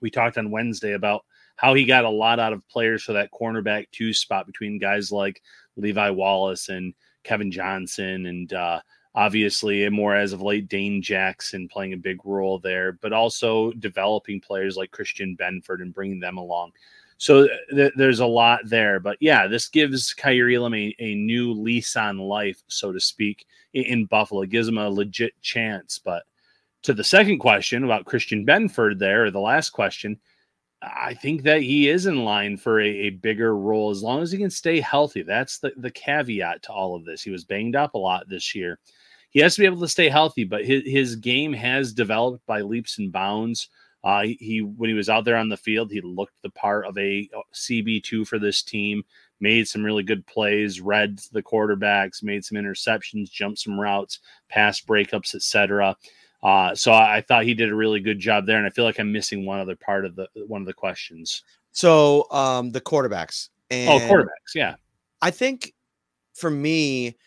[0.01, 3.31] we talked on Wednesday about how he got a lot out of players for that
[3.31, 5.41] cornerback two spot between guys like
[5.77, 6.93] Levi Wallace and
[7.23, 8.81] Kevin Johnson, and uh,
[9.15, 14.39] obviously more as of late Dane Jackson playing a big role there, but also developing
[14.39, 16.71] players like Christian Benford and bringing them along.
[17.19, 21.15] So uh, th- there's a lot there, but yeah, this gives Kaiir Elam a, a
[21.15, 24.41] new lease on life, so to speak, in, in Buffalo.
[24.41, 25.99] It gives him a legit chance.
[25.99, 26.23] But
[26.83, 30.17] to the second question about Christian Benford, there, or the last question,
[30.81, 34.31] I think that he is in line for a, a, bigger role as long as
[34.31, 35.23] he can stay healthy.
[35.23, 37.21] That's the, the caveat to all of this.
[37.21, 38.79] He was banged up a lot this year.
[39.29, 42.61] He has to be able to stay healthy, but his, his game has developed by
[42.61, 43.67] leaps and bounds.
[44.03, 46.97] Uh, he when he was out there on the field, he looked the part of
[46.97, 49.03] a uh, CB two for this team.
[49.41, 54.81] Made some really good plays, read the quarterbacks, made some interceptions, jumped some routes, pass
[54.81, 55.95] breakups, etc.
[56.43, 58.85] Uh, so I, I, thought he did a really good job there, and I feel
[58.85, 61.43] like I'm missing one other part of the one of the questions.
[61.71, 63.49] So um, the quarterbacks.
[63.71, 64.75] Oh, and oh, quarterbacks, yeah.
[65.21, 65.73] I think
[66.33, 67.17] for me,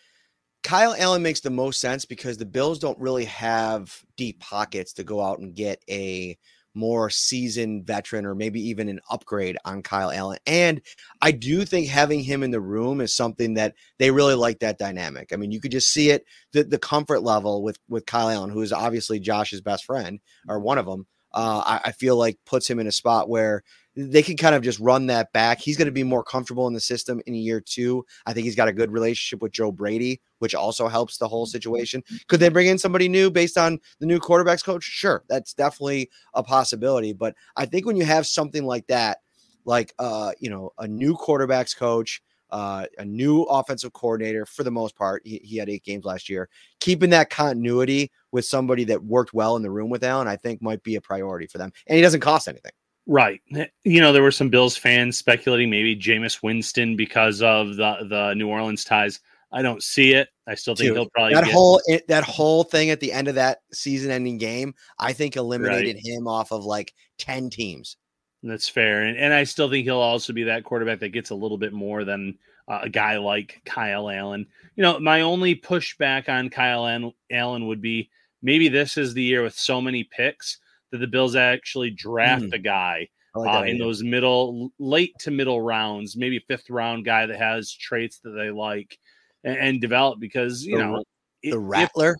[0.63, 5.03] Kyle Allen makes the most sense because the Bills don't really have deep pockets to
[5.03, 6.37] go out and get a
[6.73, 10.39] more seasoned veteran or maybe even an upgrade on Kyle Allen.
[10.45, 10.81] And
[11.21, 14.77] I do think having him in the room is something that they really like that
[14.77, 15.31] dynamic.
[15.31, 18.49] I mean, you could just see it the, the comfort level with with Kyle Allen,
[18.49, 21.07] who is obviously Josh's best friend or one of them.
[21.33, 23.63] Uh, I, I feel like puts him in a spot where
[23.95, 25.59] they can kind of just run that back.
[25.59, 28.05] He's going to be more comfortable in the system in year two.
[28.25, 31.45] I think he's got a good relationship with Joe Brady, which also helps the whole
[31.45, 32.03] situation.
[32.27, 34.83] Could they bring in somebody new based on the new quarterbacks coach?
[34.83, 37.13] Sure, that's definitely a possibility.
[37.13, 39.19] But I think when you have something like that,
[39.65, 42.21] like uh, you know, a new quarterbacks coach,
[42.53, 45.23] uh, a new offensive coordinator for the most part.
[45.25, 46.49] He, he, had eight games last year.
[46.79, 50.61] Keeping that continuity with somebody that worked well in the room with Allen, I think
[50.61, 51.73] might be a priority for them.
[51.87, 52.71] And he doesn't cost anything.
[53.07, 53.41] Right.
[53.83, 58.33] You know, there were some Bills fans speculating maybe Jameis Winston because of the the
[58.35, 59.19] New Orleans ties.
[59.51, 60.29] I don't see it.
[60.47, 61.53] I still think Dude, he'll probably that get...
[61.53, 64.73] whole that whole thing at the end of that season-ending game.
[64.99, 66.05] I think eliminated right.
[66.05, 67.97] him off of like ten teams.
[68.43, 71.35] That's fair, and and I still think he'll also be that quarterback that gets a
[71.35, 74.45] little bit more than uh, a guy like Kyle Allen.
[74.75, 78.09] You know, my only pushback on Kyle Allen would be
[78.41, 80.59] maybe this is the year with so many picks
[80.91, 82.53] that the Bills actually draft mm.
[82.53, 87.25] a guy like uh, in those middle, late to middle rounds, maybe fifth round guy
[87.25, 88.99] that has traits that they like
[89.43, 91.03] and, and develop because you the, know
[91.43, 92.15] the Rattler.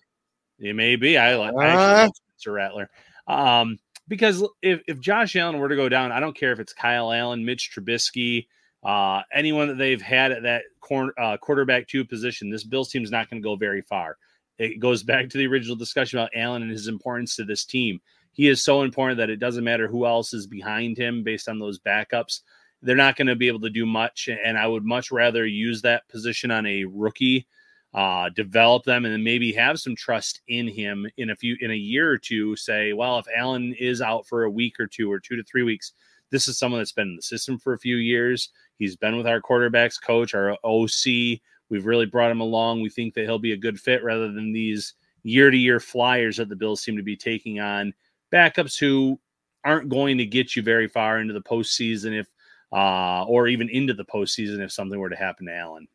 [0.58, 1.16] It, it may be.
[1.16, 2.90] I like uh, Spencer Rattler.
[3.28, 6.72] Um, because if, if Josh Allen were to go down, I don't care if it's
[6.72, 8.46] Kyle Allen, Mitch Trubisky,
[8.82, 13.02] uh, anyone that they've had at that corner, uh, quarterback two position, this Bills team
[13.02, 14.16] is not going to go very far.
[14.58, 18.00] It goes back to the original discussion about Allen and his importance to this team
[18.34, 21.58] he is so important that it doesn't matter who else is behind him based on
[21.58, 22.40] those backups.
[22.82, 24.28] They're not going to be able to do much.
[24.28, 27.46] And I would much rather use that position on a rookie,
[27.94, 31.70] uh, develop them, and then maybe have some trust in him in a few in
[31.70, 32.56] a year or two.
[32.56, 35.62] Say, well, if Allen is out for a week or two or two to three
[35.62, 35.92] weeks,
[36.30, 38.50] this is someone that's been in the system for a few years.
[38.78, 41.40] He's been with our quarterbacks coach, our OC.
[41.70, 42.82] We've really brought him along.
[42.82, 46.36] We think that he'll be a good fit rather than these year to year flyers
[46.38, 47.94] that the Bills seem to be taking on
[48.32, 49.18] backups who
[49.64, 52.26] aren't going to get you very far into the postseason if,
[52.72, 55.86] uh, or even into the postseason if something were to happen to Allen.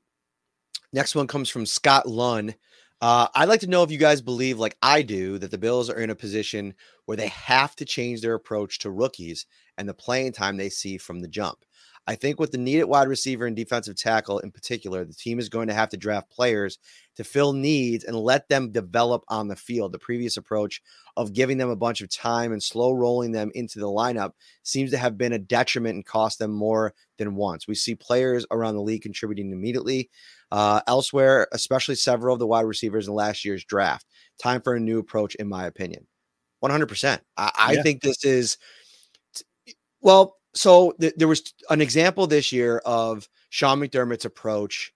[0.91, 2.55] Next one comes from Scott Lunn.
[3.01, 5.89] Uh, I'd like to know if you guys believe, like I do, that the Bills
[5.89, 6.73] are in a position
[7.05, 9.45] where they have to change their approach to rookies
[9.77, 11.63] and the playing time they see from the jump.
[12.09, 15.47] I think with the needed wide receiver and defensive tackle in particular, the team is
[15.47, 16.79] going to have to draft players
[17.17, 19.91] to fill needs and let them develop on the field.
[19.91, 20.81] The previous approach
[21.17, 24.31] of giving them a bunch of time and slow rolling them into the lineup
[24.63, 27.67] seems to have been a detriment and cost them more than once.
[27.67, 30.09] We see players around the league contributing immediately.
[30.51, 34.07] Uh, elsewhere, especially several of the wide receivers in last year's draft.
[34.41, 36.07] Time for a new approach, in my opinion.
[36.63, 37.19] 100%.
[37.37, 37.83] I, I yeah.
[37.83, 38.57] think this is,
[40.01, 44.93] well, so th- there was an example this year of Sean McDermott's approach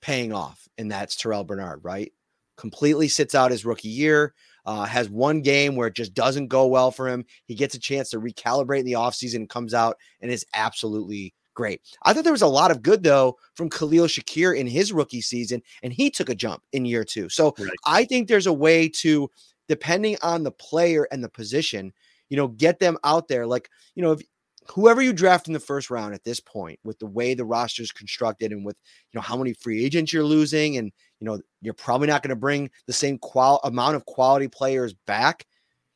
[0.00, 2.12] paying off, and that's Terrell Bernard, right?
[2.56, 4.34] Completely sits out his rookie year,
[4.66, 7.24] uh, has one game where it just doesn't go well for him.
[7.46, 11.80] He gets a chance to recalibrate in the offseason, comes out and is absolutely great.
[12.04, 15.20] I thought there was a lot of good, though, from Khalil Shakir in his rookie
[15.20, 17.28] season, and he took a jump in year two.
[17.28, 17.70] So right.
[17.84, 19.30] I think there's a way to,
[19.68, 21.92] depending on the player and the position,
[22.28, 23.46] you know, get them out there.
[23.46, 24.20] Like, you know, if
[24.70, 27.82] whoever you draft in the first round at this point, with the way the roster
[27.82, 28.76] is constructed and with
[29.12, 32.30] you know how many free agents you're losing, and you know you're probably not going
[32.30, 35.46] to bring the same qual amount of quality players back.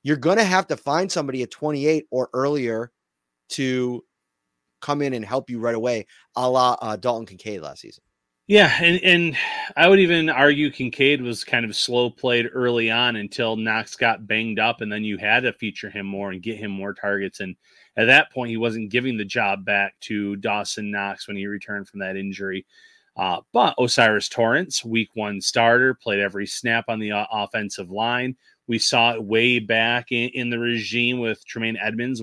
[0.02, 2.90] You're going to have to find somebody at 28 or earlier
[3.50, 4.04] to
[4.80, 6.06] come in and help you right away,
[6.36, 8.02] a la uh, Dalton Kincaid last season.
[8.48, 9.36] Yeah, and and
[9.76, 14.26] I would even argue Kincaid was kind of slow played early on until Knox got
[14.26, 17.40] banged up, and then you had to feature him more and get him more targets.
[17.40, 17.54] And
[17.96, 21.88] at that point, he wasn't giving the job back to Dawson Knox when he returned
[21.88, 22.64] from that injury.
[23.16, 28.36] Uh, but O'Cyrus Torrence, week one starter, played every snap on the offensive line.
[28.66, 32.22] We saw it way back in, in the regime with Tremaine Edmunds.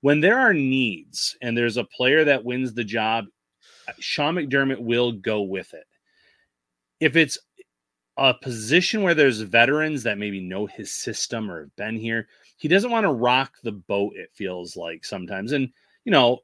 [0.00, 3.26] When there are needs and there's a player that wins the job,
[3.98, 5.86] Sean McDermott will go with it.
[6.98, 7.36] If it's
[8.16, 12.28] a position where there's veterans that maybe know his system or have been here,
[12.62, 15.50] he doesn't want to rock the boat, it feels like sometimes.
[15.50, 15.68] And,
[16.04, 16.38] you know,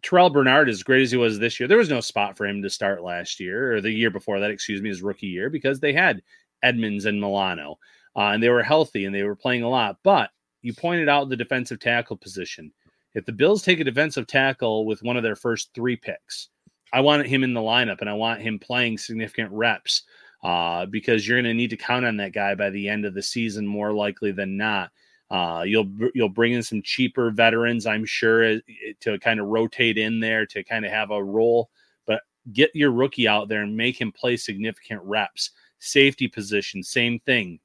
[0.00, 2.62] Terrell Bernard, as great as he was this year, there was no spot for him
[2.62, 5.78] to start last year or the year before that, excuse me, his rookie year, because
[5.78, 6.22] they had
[6.62, 7.78] Edmunds and Milano
[8.16, 9.98] uh, and they were healthy and they were playing a lot.
[10.02, 10.30] But
[10.62, 12.72] you pointed out the defensive tackle position.
[13.12, 16.48] If the Bills take a defensive tackle with one of their first three picks,
[16.90, 20.04] I want him in the lineup and I want him playing significant reps
[20.42, 23.12] uh, because you're going to need to count on that guy by the end of
[23.12, 24.90] the season more likely than not.
[25.30, 29.46] Uh, you'll you'll bring in some cheaper veterans, I'm sure, eh, eh, to kind of
[29.46, 31.70] rotate in there to kind of have a role.
[32.06, 35.50] But get your rookie out there and make him play significant reps.
[35.78, 37.60] Safety position, same thing.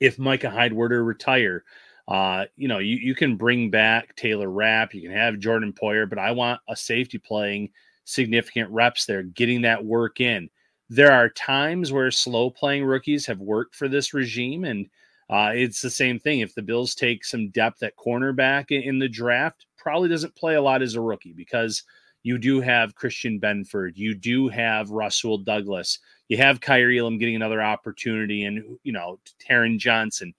[0.00, 1.64] If Micah Hyde were to retire,
[2.08, 6.08] uh, you know, you, you can bring back Taylor Rapp, you can have Jordan Poyer,
[6.08, 7.70] but I want a safety playing
[8.04, 10.48] significant reps there, getting that work in.
[10.90, 14.86] There are times where slow playing rookies have worked for this regime, and
[15.30, 16.40] uh, it's the same thing.
[16.40, 20.62] If the Bills take some depth at cornerback in, the draft, probably doesn't play a
[20.62, 21.82] lot as a rookie because
[22.22, 27.36] you do have Christian Benford, you do have Rasul Douglas, you have Kaiir Elam getting
[27.36, 30.34] another opportunity, and you know Taron Johnson.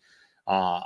[0.47, 0.81] Uh,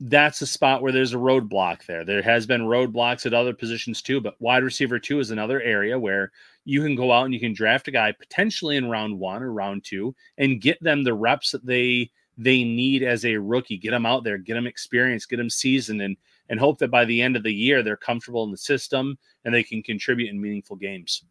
[0.00, 2.04] that's a spot where there's a roadblock there.
[2.04, 5.96] There has been roadblocks at other positions too, but wide receiver two is another area
[5.96, 6.32] where
[6.64, 9.52] you can go out and you can draft a guy potentially in round one or
[9.52, 13.76] round two and get them the reps that they they need as a rookie.
[13.76, 16.16] Get them out there, get them experience, get them seasoned, and
[16.48, 19.54] and hope that by the end of the year they're comfortable in the system and
[19.54, 21.24] they can contribute in meaningful games.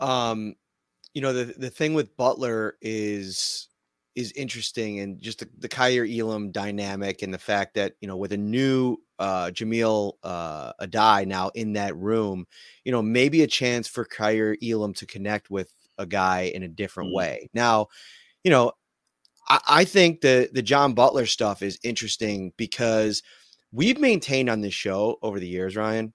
[0.00, 0.54] Um,
[1.14, 3.68] you know the the thing with Butler is
[4.18, 8.32] is interesting and just the, the Elam dynamic and the fact that, you know, with
[8.32, 12.44] a new uh, Jahmile uh, Addae now in that room,
[12.84, 16.68] you know, maybe a chance for Kaiir Elam to connect with a guy in a
[16.68, 17.14] different mm.
[17.14, 17.48] way.
[17.54, 17.86] Now,
[18.42, 18.72] you know,
[19.48, 23.22] I, I think the the John Butler stuff is interesting because
[23.72, 26.12] we've maintained on this show over the years, Ryan,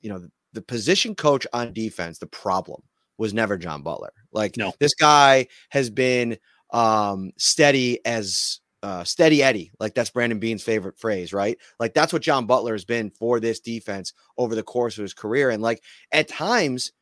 [0.00, 2.82] you know, the, the position coach on defense, the problem
[3.18, 4.12] was never John Butler.
[4.32, 4.72] Like no.
[4.78, 6.38] this guy has been
[6.70, 9.72] um, steady as uh, steady Eddie.
[9.80, 11.58] Like that's Brandon Beane's favorite phrase, right?
[11.80, 15.14] Like that's what John Butler has been for this defense over the course of his
[15.14, 15.50] career.
[15.50, 15.82] And like
[16.12, 16.92] at times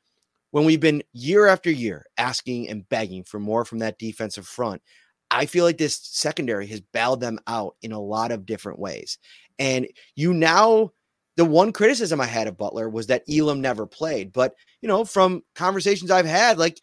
[0.53, 4.81] when we've been year after year asking and begging for more from that defensive front,
[5.37, 9.19] I feel like this secondary has bailed them out in a lot of different ways.
[9.59, 10.93] And you now,
[11.37, 14.33] the one criticism I had of Butler was that Elam never played.
[14.33, 16.81] But, you know, from conversations I've had, like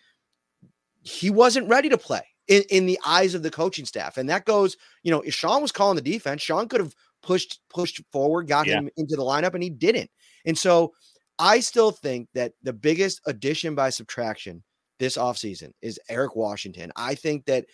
[1.02, 4.18] he wasn't ready to play in, in the eyes of the coaching staff.
[4.18, 6.94] And that goes, you know, if Sean was calling the defense, Sean could have
[7.24, 8.76] pushed pushed forward, got yeah.
[8.76, 10.12] him into the lineup, and he didn't.
[10.46, 10.94] And so
[11.40, 14.62] I still think that the biggest addition by subtraction
[15.00, 16.92] this offseason is Eric Washington.
[16.96, 17.66] I think that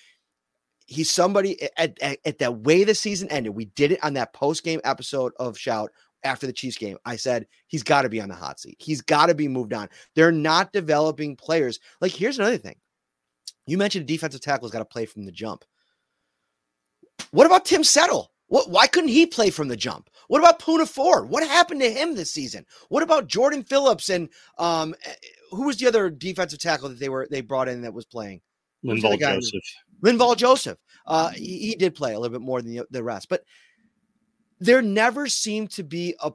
[0.90, 3.56] he's somebody at, at, at that way the season ended.
[3.56, 5.92] We did it on that post game episode of Shout
[6.24, 6.98] after the Chiefs game.
[7.06, 8.78] I said he's got to be on the hot seat.
[8.80, 9.88] He's got to be moved on.
[10.16, 11.80] They're not developing players.
[12.02, 12.76] Like here's another thing.
[13.68, 15.64] You mentioned a defensive tackle's got to play from the jump.
[17.32, 18.32] What about Tim Settle?
[18.48, 20.10] What, why couldn't he play from the jump?
[20.28, 21.30] What about Poona Ford?
[21.30, 22.66] What happened to him this season?
[22.90, 25.14] What about Jordan Phillips and um, eh,
[25.52, 28.42] who was the other defensive tackle that they were they brought in that was playing?
[28.84, 29.62] Linval Joseph.
[30.04, 30.78] Linval Joseph.
[31.06, 33.44] Uh, he, he, did play a little bit more than the, the rest, but
[34.60, 36.32] there never seemed to be a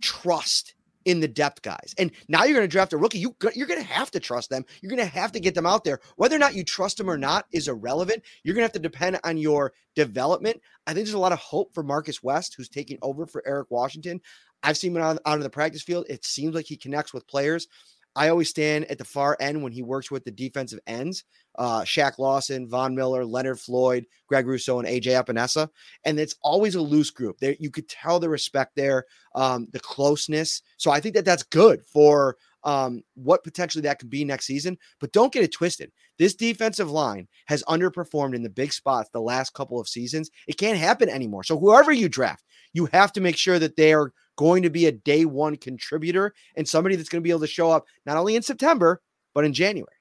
[0.00, 1.94] trust in the depth guys.
[1.96, 3.18] And now you're going to draft a rookie.
[3.18, 4.66] You, you're going to have to trust them.
[4.82, 6.00] You're going to have to get them out there.
[6.16, 8.22] Whether or not you trust them or not is irrelevant.
[8.42, 10.60] You're going to have to depend on your development.
[10.86, 13.68] I think there's a lot of hope for Marcus West, who's taking over for Eric
[13.70, 14.20] Washington.
[14.62, 16.04] I've seen him out, out of the practice field.
[16.10, 17.68] It seems like he connects with players.
[18.14, 21.24] I always stand at the far end when he works with the defensive ends,
[21.58, 25.68] uh, Shaq Lawson, Von Miller, Leonard Floyd, Greg Rousseau, and AJ Epenesa.
[26.04, 27.36] And it's always a loose group.
[27.40, 29.04] You could tell the respect there,
[29.34, 30.62] um, the closeness.
[30.76, 34.78] So I think that that's good for um, what potentially that could be next season.
[35.00, 35.90] But don't get it twisted.
[36.18, 40.30] This defensive line has underperformed in the big spots the last couple of seasons.
[40.46, 41.44] It can't happen anymore.
[41.44, 44.86] So whoever you draft, you have to make sure that they are going to be
[44.86, 48.16] a day one contributor and somebody that's going to be able to show up not
[48.16, 49.02] only in September,
[49.34, 49.97] but in January.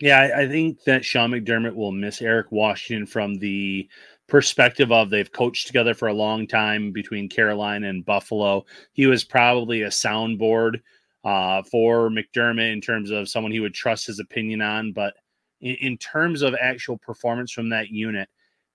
[0.00, 3.88] Yeah, I, I think that Sean McDermott will miss Eric Washington from the
[4.28, 8.64] perspective of they've coached together for a long time between Carolina and Buffalo.
[8.92, 10.80] He was probably a soundboard
[11.24, 14.92] uh, for McDermott in terms of someone he would trust his opinion on.
[14.92, 15.14] But
[15.60, 18.28] in, in terms of actual performance from that unit,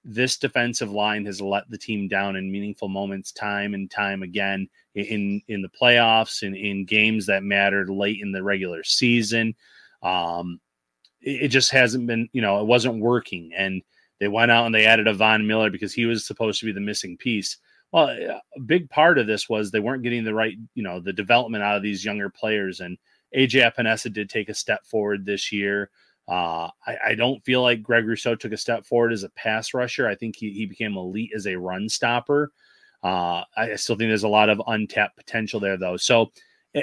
[0.03, 4.67] this defensive line has let the team down in meaningful moments time and time again
[4.95, 9.55] in in the playoffs and in games that mattered late in the regular season.
[10.01, 10.59] Um,
[11.23, 13.51] it, it, just hasn't been, you know, it wasn't working.
[13.55, 13.81] And
[14.19, 16.71] they went out and they added a Von Miller because he was supposed to be
[16.71, 17.57] the missing piece.
[17.91, 21.13] Well, a big part of this was they weren't getting the right, you know, the
[21.13, 22.79] development out of these younger players.
[22.79, 22.97] And
[23.35, 25.89] AJ Epenesa did take a step forward this year.
[26.27, 29.73] Uh, I, I, don't feel like Greg Rousseau took a step forward as a pass
[29.73, 30.07] rusher.
[30.07, 32.49] I think he, he became elite as a run stopper.
[33.03, 35.97] Uh, I still think there's a lot of untapped potential there, though.
[35.97, 36.31] So,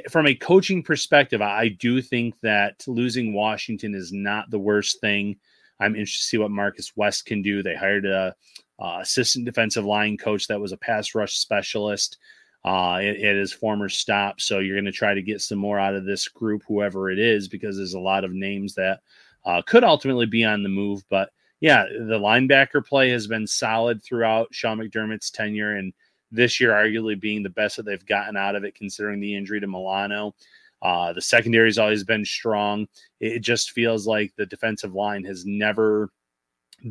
[0.09, 5.36] from a coaching perspective, I do think that losing Washington is not the worst thing.
[5.80, 7.62] I'm interested to see what Marcus West can do.
[7.62, 8.34] They hired a,
[8.78, 12.18] a assistant defensive line coach that was a pass rush specialist
[12.64, 14.41] uh, at, at his former stop.
[14.41, 17.18] So you're going to try to get some more out of this group, whoever it
[17.18, 19.01] is, because there's a lot of names that
[19.45, 21.03] uh, could ultimately be on the move.
[21.09, 21.30] But
[21.61, 25.93] yeah, the linebacker play has been solid throughout Sean McDermott's tenure, and
[26.31, 29.61] this year arguably being the best that they've gotten out of it, considering the injury
[29.61, 30.35] to Milano.
[30.83, 32.87] Uh, the secondary has always been strong.
[33.20, 36.11] It just feels like the defensive line has never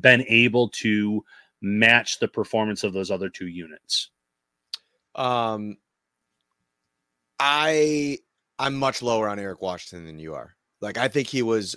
[0.01, 1.23] been able to
[1.61, 4.11] match the performance of those other two units.
[5.15, 5.77] Um,
[7.39, 8.19] I
[8.59, 10.55] I'm much lower on Eric Washington than you are.
[10.81, 11.75] Like I think he was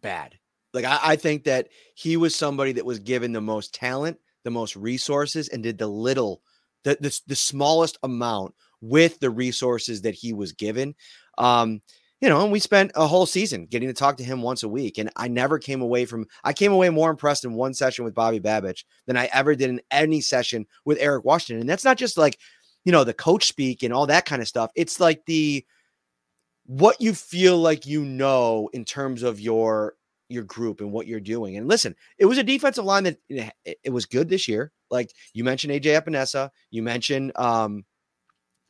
[0.00, 0.38] bad.
[0.72, 4.50] Like I, I think that he was somebody that was given the most talent, the
[4.50, 6.42] most resources, and did the little,
[6.84, 10.94] the the, the smallest amount with the resources that he was given.
[11.38, 11.82] Um,
[12.20, 14.68] you know, and we spent a whole season getting to talk to him once a
[14.68, 14.98] week.
[14.98, 18.14] And I never came away from, I came away more impressed in one session with
[18.14, 21.60] Bobby Babich than I ever did in any session with Eric Washington.
[21.60, 22.38] And that's not just like,
[22.84, 24.70] you know, the coach speak and all that kind of stuff.
[24.74, 25.64] It's like the,
[26.66, 29.94] what you feel like you know in terms of your
[30.30, 31.56] your group and what you're doing.
[31.56, 34.72] And listen, it was a defensive line that it, it was good this year.
[34.90, 37.84] Like you mentioned, AJ Epenesa, you mentioned um,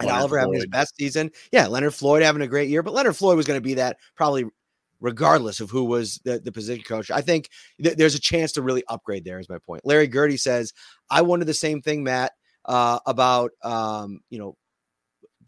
[0.01, 0.41] and Oliver Floyd.
[0.41, 1.31] having his best season.
[1.53, 3.99] Yeah, Leonard Floyd having a great year, but Leonard Floyd was going to be that
[4.17, 4.45] probably
[5.01, 7.11] regardless of who was the, the position coach.
[7.11, 7.49] I think
[7.83, 9.85] th- there's a chance to really upgrade there, is my point.
[9.85, 10.73] Larry Gerty says,
[11.11, 12.33] I wonder the same thing, Matt,
[12.67, 14.57] uh, about, um, you know,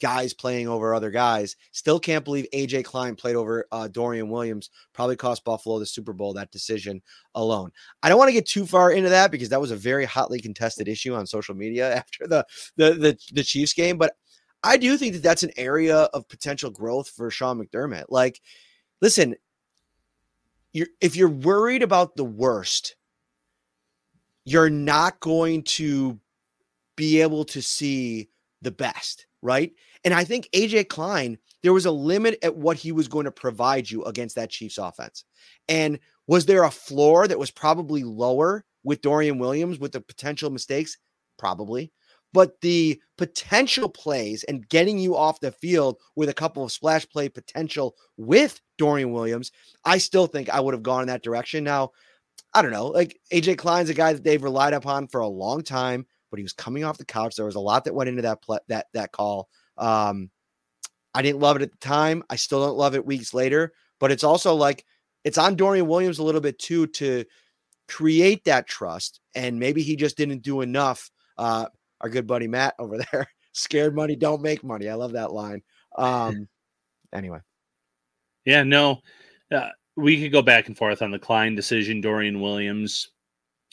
[0.00, 1.56] guys playing over other guys.
[1.70, 4.70] Still can't believe AJ Klein played over uh, Dorian Williams.
[4.92, 7.02] Probably cost Buffalo the Super Bowl, that decision
[7.34, 7.70] alone.
[8.02, 10.40] I don't want to get too far into that because that was a very hotly
[10.40, 13.98] contested issue on social media after the, the, the, the Chiefs game.
[13.98, 14.16] But
[14.62, 18.04] I do think that that's an area of potential growth for Sean McDermott.
[18.08, 18.40] Like,
[19.00, 19.34] listen,
[20.72, 22.96] you're, if you're worried about the worst,
[24.44, 26.18] you're not going to
[26.96, 28.28] be able to see
[28.60, 29.72] the best, right?
[30.04, 33.32] And I think AJ Klein, there was a limit at what he was going to
[33.32, 35.24] provide you against that Chiefs offense.
[35.68, 40.50] And was there a floor that was probably lower with Dorian Williams with the potential
[40.50, 40.96] mistakes?
[41.38, 41.92] Probably
[42.32, 47.08] but the potential plays and getting you off the field with a couple of splash
[47.08, 49.52] play potential with Dorian Williams,
[49.84, 51.64] I still think I would have gone in that direction.
[51.64, 51.90] Now,
[52.54, 52.88] I don't know.
[52.88, 56.42] Like AJ Klein's a guy that they've relied upon for a long time, but he
[56.42, 57.36] was coming off the couch.
[57.36, 59.50] There was a lot that went into that pl- that that call.
[59.76, 60.30] Um,
[61.14, 62.24] I didn't love it at the time.
[62.30, 63.74] I still don't love it weeks later.
[64.00, 64.86] But it's also like
[65.24, 67.26] it's on Dorian Williams a little bit too to
[67.86, 71.10] create that trust, and maybe he just didn't do enough.
[71.36, 71.66] Uh,
[72.00, 74.88] our good buddy Matt over there, scared money don't make money.
[74.88, 75.62] I love that line.
[75.98, 76.48] Um,
[77.12, 77.40] anyway,
[78.46, 79.02] yeah, no,
[79.54, 83.11] uh, we could go back and forth on the Klein decision, Dorian Williams.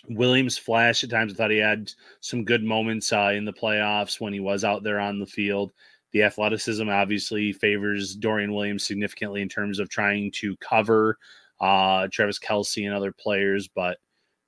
[0.08, 1.34] Williams flash at times.
[1.34, 1.92] I thought he had
[2.22, 5.72] some good moments uh, in the playoffs when he was out there on the field.
[6.12, 11.18] The athleticism obviously favors Dorian Williams significantly in terms of trying to cover
[11.60, 13.98] uh, Travis Kelce and other players, but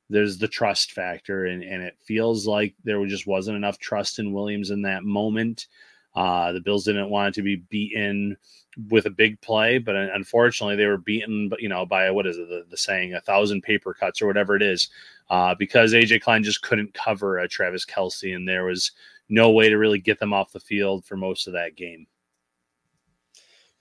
[0.09, 4.33] there's the trust factor, and, and it feels like there just wasn't enough trust in
[4.33, 5.67] Williams in that moment.
[6.13, 8.37] Uh, the Bills didn't want it to be beaten
[8.89, 12.37] with a big play, but unfortunately they were beaten, but you know, by what is
[12.37, 14.89] it, the, the saying, a thousand paper cuts or whatever it is,
[15.29, 18.91] uh, because AJ Klein just couldn't cover a Travis Kelce, and there was
[19.29, 22.07] no way to really get them off the field for most of that game.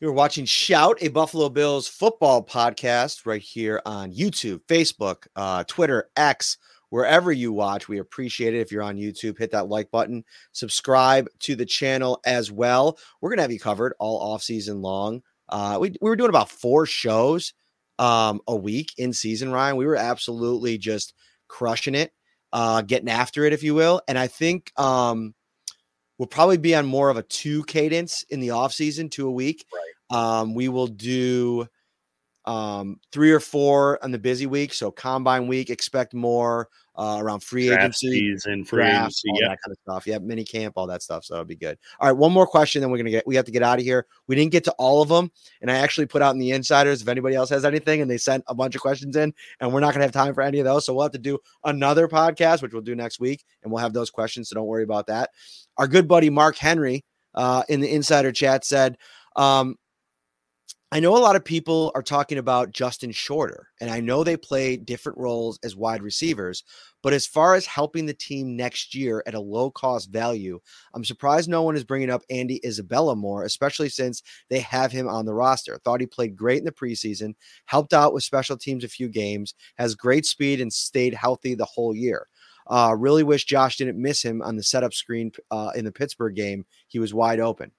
[0.00, 6.08] You're watching Shout, a Buffalo Bills football podcast, right here on YouTube, Facebook, uh, Twitter,
[6.16, 6.56] X,
[6.90, 7.88] wherever you watch.
[7.88, 8.60] We appreciate it.
[8.60, 12.98] If you're on YouTube, hit that like button, subscribe to the channel as well.
[13.20, 15.22] We're gonna have you covered all off season long.
[15.48, 17.54] Uh, we, we were doing about four shows
[17.98, 19.76] um, a week in season, Ryan.
[19.76, 21.14] We were absolutely just
[21.48, 22.12] crushing it,
[22.52, 24.00] uh, getting after it, if you will.
[24.06, 25.34] And I think um,
[26.18, 29.32] we'll probably be on more of a two cadence in the off season, two a
[29.32, 29.64] week.
[29.72, 30.40] Right.
[30.40, 31.66] Um, we will do
[32.46, 34.72] um, three or four on the busy week.
[34.72, 39.48] So combine week, expect more uh, around free Draft agency, season, free agency, all yeah.
[39.48, 40.06] that kind of stuff.
[40.06, 41.24] Yeah, mini camp, all that stuff.
[41.24, 41.78] So it'll be good.
[41.98, 43.26] All right, one more question, then we're gonna get.
[43.26, 44.06] We have to get out of here.
[44.26, 45.30] We didn't get to all of them,
[45.60, 48.18] and I actually put out in the insiders if anybody else has anything, and they
[48.18, 50.64] sent a bunch of questions in, and we're not gonna have time for any of
[50.64, 50.84] those.
[50.84, 53.92] So we'll have to do another podcast, which we'll do next week, and we'll have
[53.92, 54.48] those questions.
[54.48, 55.30] So don't worry about that.
[55.76, 58.96] Our good buddy Mark Henry uh, in the insider chat said.
[59.36, 59.76] Um,
[60.92, 64.36] I know a lot of people are talking about Justin Shorter, and I know they
[64.36, 66.64] play different roles as wide receivers.
[67.00, 70.58] But as far as helping the team next year at a low cost value,
[70.92, 75.08] I'm surprised no one is bringing up Andy Isabella more, especially since they have him
[75.08, 75.78] on the roster.
[75.78, 77.34] Thought he played great in the preseason,
[77.66, 81.66] helped out with special teams a few games, has great speed, and stayed healthy the
[81.66, 82.26] whole year.
[82.66, 86.34] Uh, really wish Josh didn't miss him on the setup screen uh, in the Pittsburgh
[86.34, 86.66] game.
[86.88, 87.70] He was wide open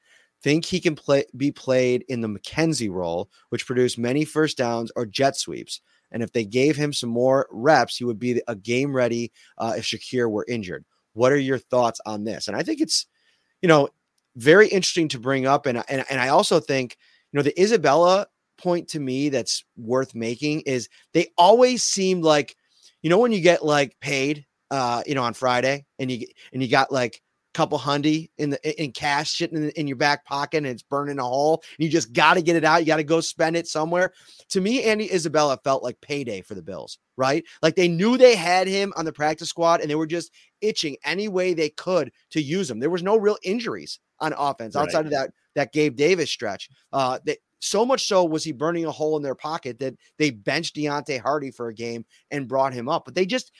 [0.43, 4.91] think he can play be played in the McKenzie role, which produced many first downs
[4.95, 5.81] or jet sweeps.
[6.11, 9.73] And if they gave him some more reps, he would be a game ready uh,
[9.77, 10.83] if Shakir were injured.
[11.13, 12.47] What are your thoughts on this?
[12.47, 13.05] And I think it's,
[13.61, 13.89] you know,
[14.35, 15.65] very interesting to bring up.
[15.65, 16.97] And, and, and I also think,
[17.31, 18.27] you know, the Isabella
[18.57, 22.55] point to me that's worth making is they always seem like,
[23.01, 26.61] you know, when you get like paid, uh, you know, on Friday and you and
[26.61, 27.21] you got like
[27.53, 31.19] couple hundy in the in cash sitting in, in, your back pocket and it's burning
[31.19, 31.63] a hole.
[31.77, 32.77] you just got to get it out.
[32.77, 34.13] You got to go spend it somewhere.
[34.49, 37.43] To me, Andy Isabella felt like payday for the Bills, right?
[37.61, 40.31] Like they knew they had him on the practice squad and they were just
[40.61, 42.79] itching any way they could to use him.
[42.79, 45.05] There was no real injuries on offense outside right.
[45.05, 46.69] of that that Gabe Davis stretch.
[46.93, 50.31] Uh, they, so much so was he burning a hole in their pocket that they
[50.31, 53.05] benched Deonte Harty for a game and brought him up.
[53.05, 53.51] But they just,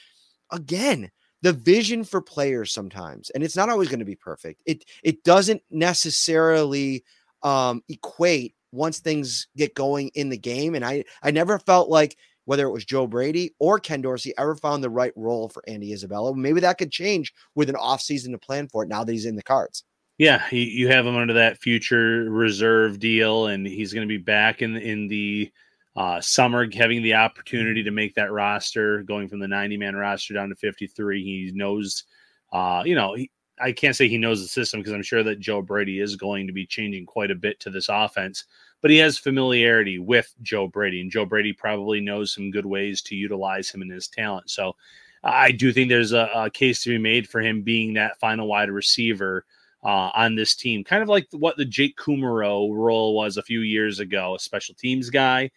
[0.50, 1.10] again,
[1.42, 4.62] the vision for players sometimes, and it's not always going to be perfect.
[4.64, 7.04] It it doesn't necessarily
[7.42, 10.74] um, equate once things get going in the game.
[10.74, 14.56] And I I never felt like whether it was Joe Brady or Ken Dorsey ever
[14.56, 16.34] found the right role for Andy Isabella.
[16.34, 19.36] Maybe that could change with an offseason to plan for it now that he's in
[19.36, 19.84] the cards.
[20.18, 24.22] Yeah, he, you have him under that future reserve deal, and he's going to be
[24.22, 25.50] back in in the
[25.94, 30.34] uh, Summer having the opportunity to make that roster, going from the 90 man roster
[30.34, 31.22] down to 53.
[31.22, 32.04] He knows,
[32.52, 33.30] uh, you know, he,
[33.60, 36.46] I can't say he knows the system because I'm sure that Joe Brady is going
[36.46, 38.44] to be changing quite a bit to this offense,
[38.80, 43.02] but he has familiarity with Joe Brady, and Joe Brady probably knows some good ways
[43.02, 44.50] to utilize him and his talent.
[44.50, 44.74] So
[45.22, 48.48] I do think there's a, a case to be made for him being that final
[48.48, 49.44] wide receiver.
[49.84, 53.62] Uh, on this team, kind of like what the Jake Kumerow role was a few
[53.62, 55.50] years ago, a special teams guy,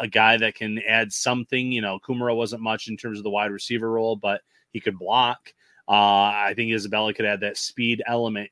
[0.00, 1.70] a guy that can add something.
[1.72, 4.98] You know, Kumerow wasn't much in terms of the wide receiver role, but he could
[4.98, 5.52] block.
[5.88, 8.50] Uh, I think Isabella could add that speed element.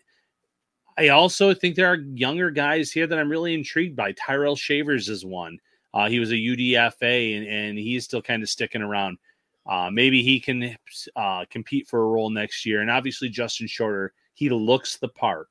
[0.96, 4.12] I also think there are younger guys here that I'm really intrigued by.
[4.12, 5.58] Tyrell Shavers is one.
[5.92, 9.18] Uh, he was a UDFA and, and he's still kind of sticking around.
[9.66, 10.76] Uh, maybe he can
[11.16, 12.80] uh, compete for a role next year.
[12.80, 15.48] And obviously, Justin Shorter, he looks the part.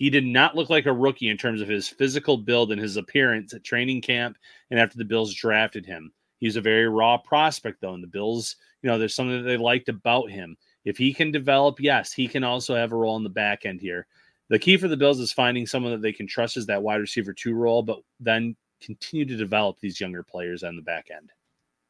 [0.00, 2.96] He did not look like a rookie in terms of his physical build and his
[2.96, 4.38] appearance at training camp
[4.70, 6.10] and after the Bills drafted him.
[6.38, 9.58] He's a very raw prospect, though, and the Bills, you know, there's something that they
[9.58, 10.56] liked about him.
[10.86, 13.82] If he can develop, yes, he can also have a role in the back end
[13.82, 14.06] here.
[14.48, 16.96] The key for the Bills is finding someone that they can trust as that wide
[16.96, 21.30] receiver two role, but then continue to develop these younger players on the back end.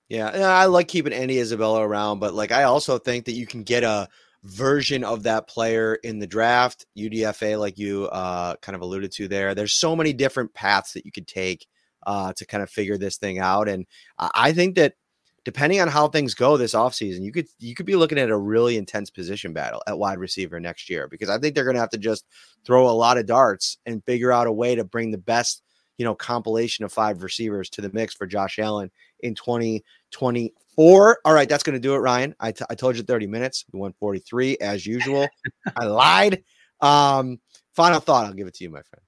[0.08, 3.62] Yeah, I like keeping Andy Isabella around, but like I also think that you can
[3.62, 4.08] get a
[4.44, 9.28] version of that player in the draft, UDFA, like you uh, kind of alluded to
[9.28, 9.54] there.
[9.54, 11.66] There's so many different paths that you could take
[12.06, 13.86] uh, to kind of figure this thing out, and
[14.18, 14.94] I think that
[15.44, 18.36] depending on how things go this offseason, you could you could be looking at a
[18.36, 21.80] really intense position battle at wide receiver next year because I think they're going to
[21.80, 22.24] have to just
[22.64, 25.62] throw a lot of darts and figure out a way to bring the best
[25.98, 29.34] you know compilation of five receivers to the mix for Josh Allen in
[30.10, 31.18] 2024.
[31.24, 32.34] All right, that's going to do it, Ryan.
[32.40, 33.64] I, t- I told you 30 minutes.
[33.72, 35.28] We went 43 as usual.
[35.76, 36.44] I lied.
[36.80, 37.40] Um,
[37.74, 38.26] final thought.
[38.26, 39.04] I'll give it to you, my friend.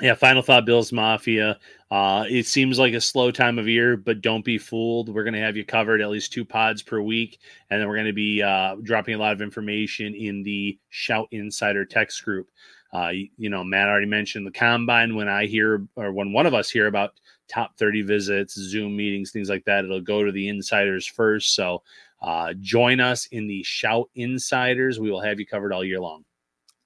[0.00, 1.58] Yeah, final thought, Bills Mafia.
[1.90, 5.08] Uh, it seems like a slow time of year, but don't be fooled.
[5.08, 7.38] We're going to have you covered at least two pods per week,
[7.70, 11.28] and then we're going to be uh, dropping a lot of information in the Shout
[11.30, 12.50] Insider text group.
[12.92, 15.14] Uh, you, know, Matt already mentioned the combine.
[15.16, 17.12] When I hear, or when one of us hear about
[17.48, 21.54] top 30 visits, Zoom meetings, things like that, it'll go to the insiders first.
[21.54, 21.82] So
[22.22, 24.98] uh, join us in the Shout Insiders.
[24.98, 26.24] We will have you covered all year long.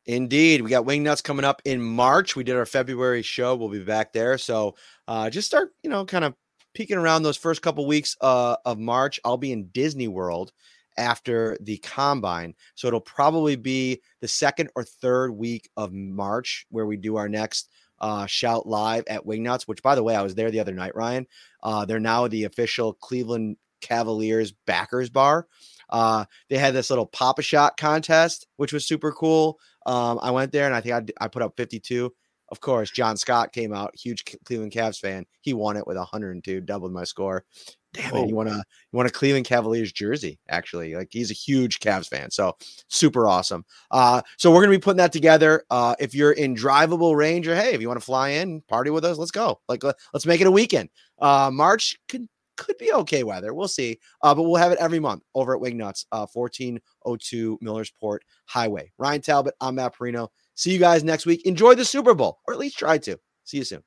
[0.07, 0.63] Indeed.
[0.63, 2.35] We got Wingnuts coming up in March.
[2.35, 3.55] We did our February show.
[3.55, 4.39] We'll be back there.
[4.39, 4.75] So
[5.07, 6.35] uh, just start, you know, kind of
[6.75, 9.21] peeking around those first couple weeks uh, of March.
[9.25, 10.53] I'll be in Disney World
[10.97, 12.55] after the combine.
[12.75, 17.29] So it'll probably be the second or third week of March where we do our
[17.29, 17.71] next
[18.01, 20.95] uh, shout live at Wingnuts, which by the way, I was there the other night,
[20.95, 21.27] Ryan.
[21.63, 25.47] Uh, they're now the official Cleveland Cavaliers backers bar.
[25.89, 29.59] Uh, they had this little pop a Shot contest, which was super cool.
[29.87, 32.13] Um, I went there and I think I, I put up 52.
[32.49, 35.25] Of course, John Scott came out, huge Cleveland Cavs fan.
[35.41, 37.45] He won it with 102, doubled my score.
[37.93, 40.38] Damn it, you want to you want a Cleveland Cavaliers jersey?
[40.49, 43.64] Actually, like he's a huge Cavs fan, so super awesome.
[43.91, 45.64] Uh, so we're gonna be putting that together.
[45.70, 48.91] Uh, if you're in drivable range, or hey, if you want to fly in, party
[48.91, 49.61] with us, let's go.
[49.68, 50.88] Like let, us make it a weekend.
[51.18, 53.53] Uh, March could could be okay weather.
[53.55, 53.99] We'll see.
[54.22, 58.93] Uh, but we'll have it every month over at Wingnuts, uh, 1402 Millersport Highway.
[58.99, 60.28] Ryan Talbot, I'm Matt Parrino.
[60.55, 61.45] See you guys next week.
[61.45, 63.18] Enjoy the Super Bowl, or at least try to.
[63.45, 63.82] See you soon.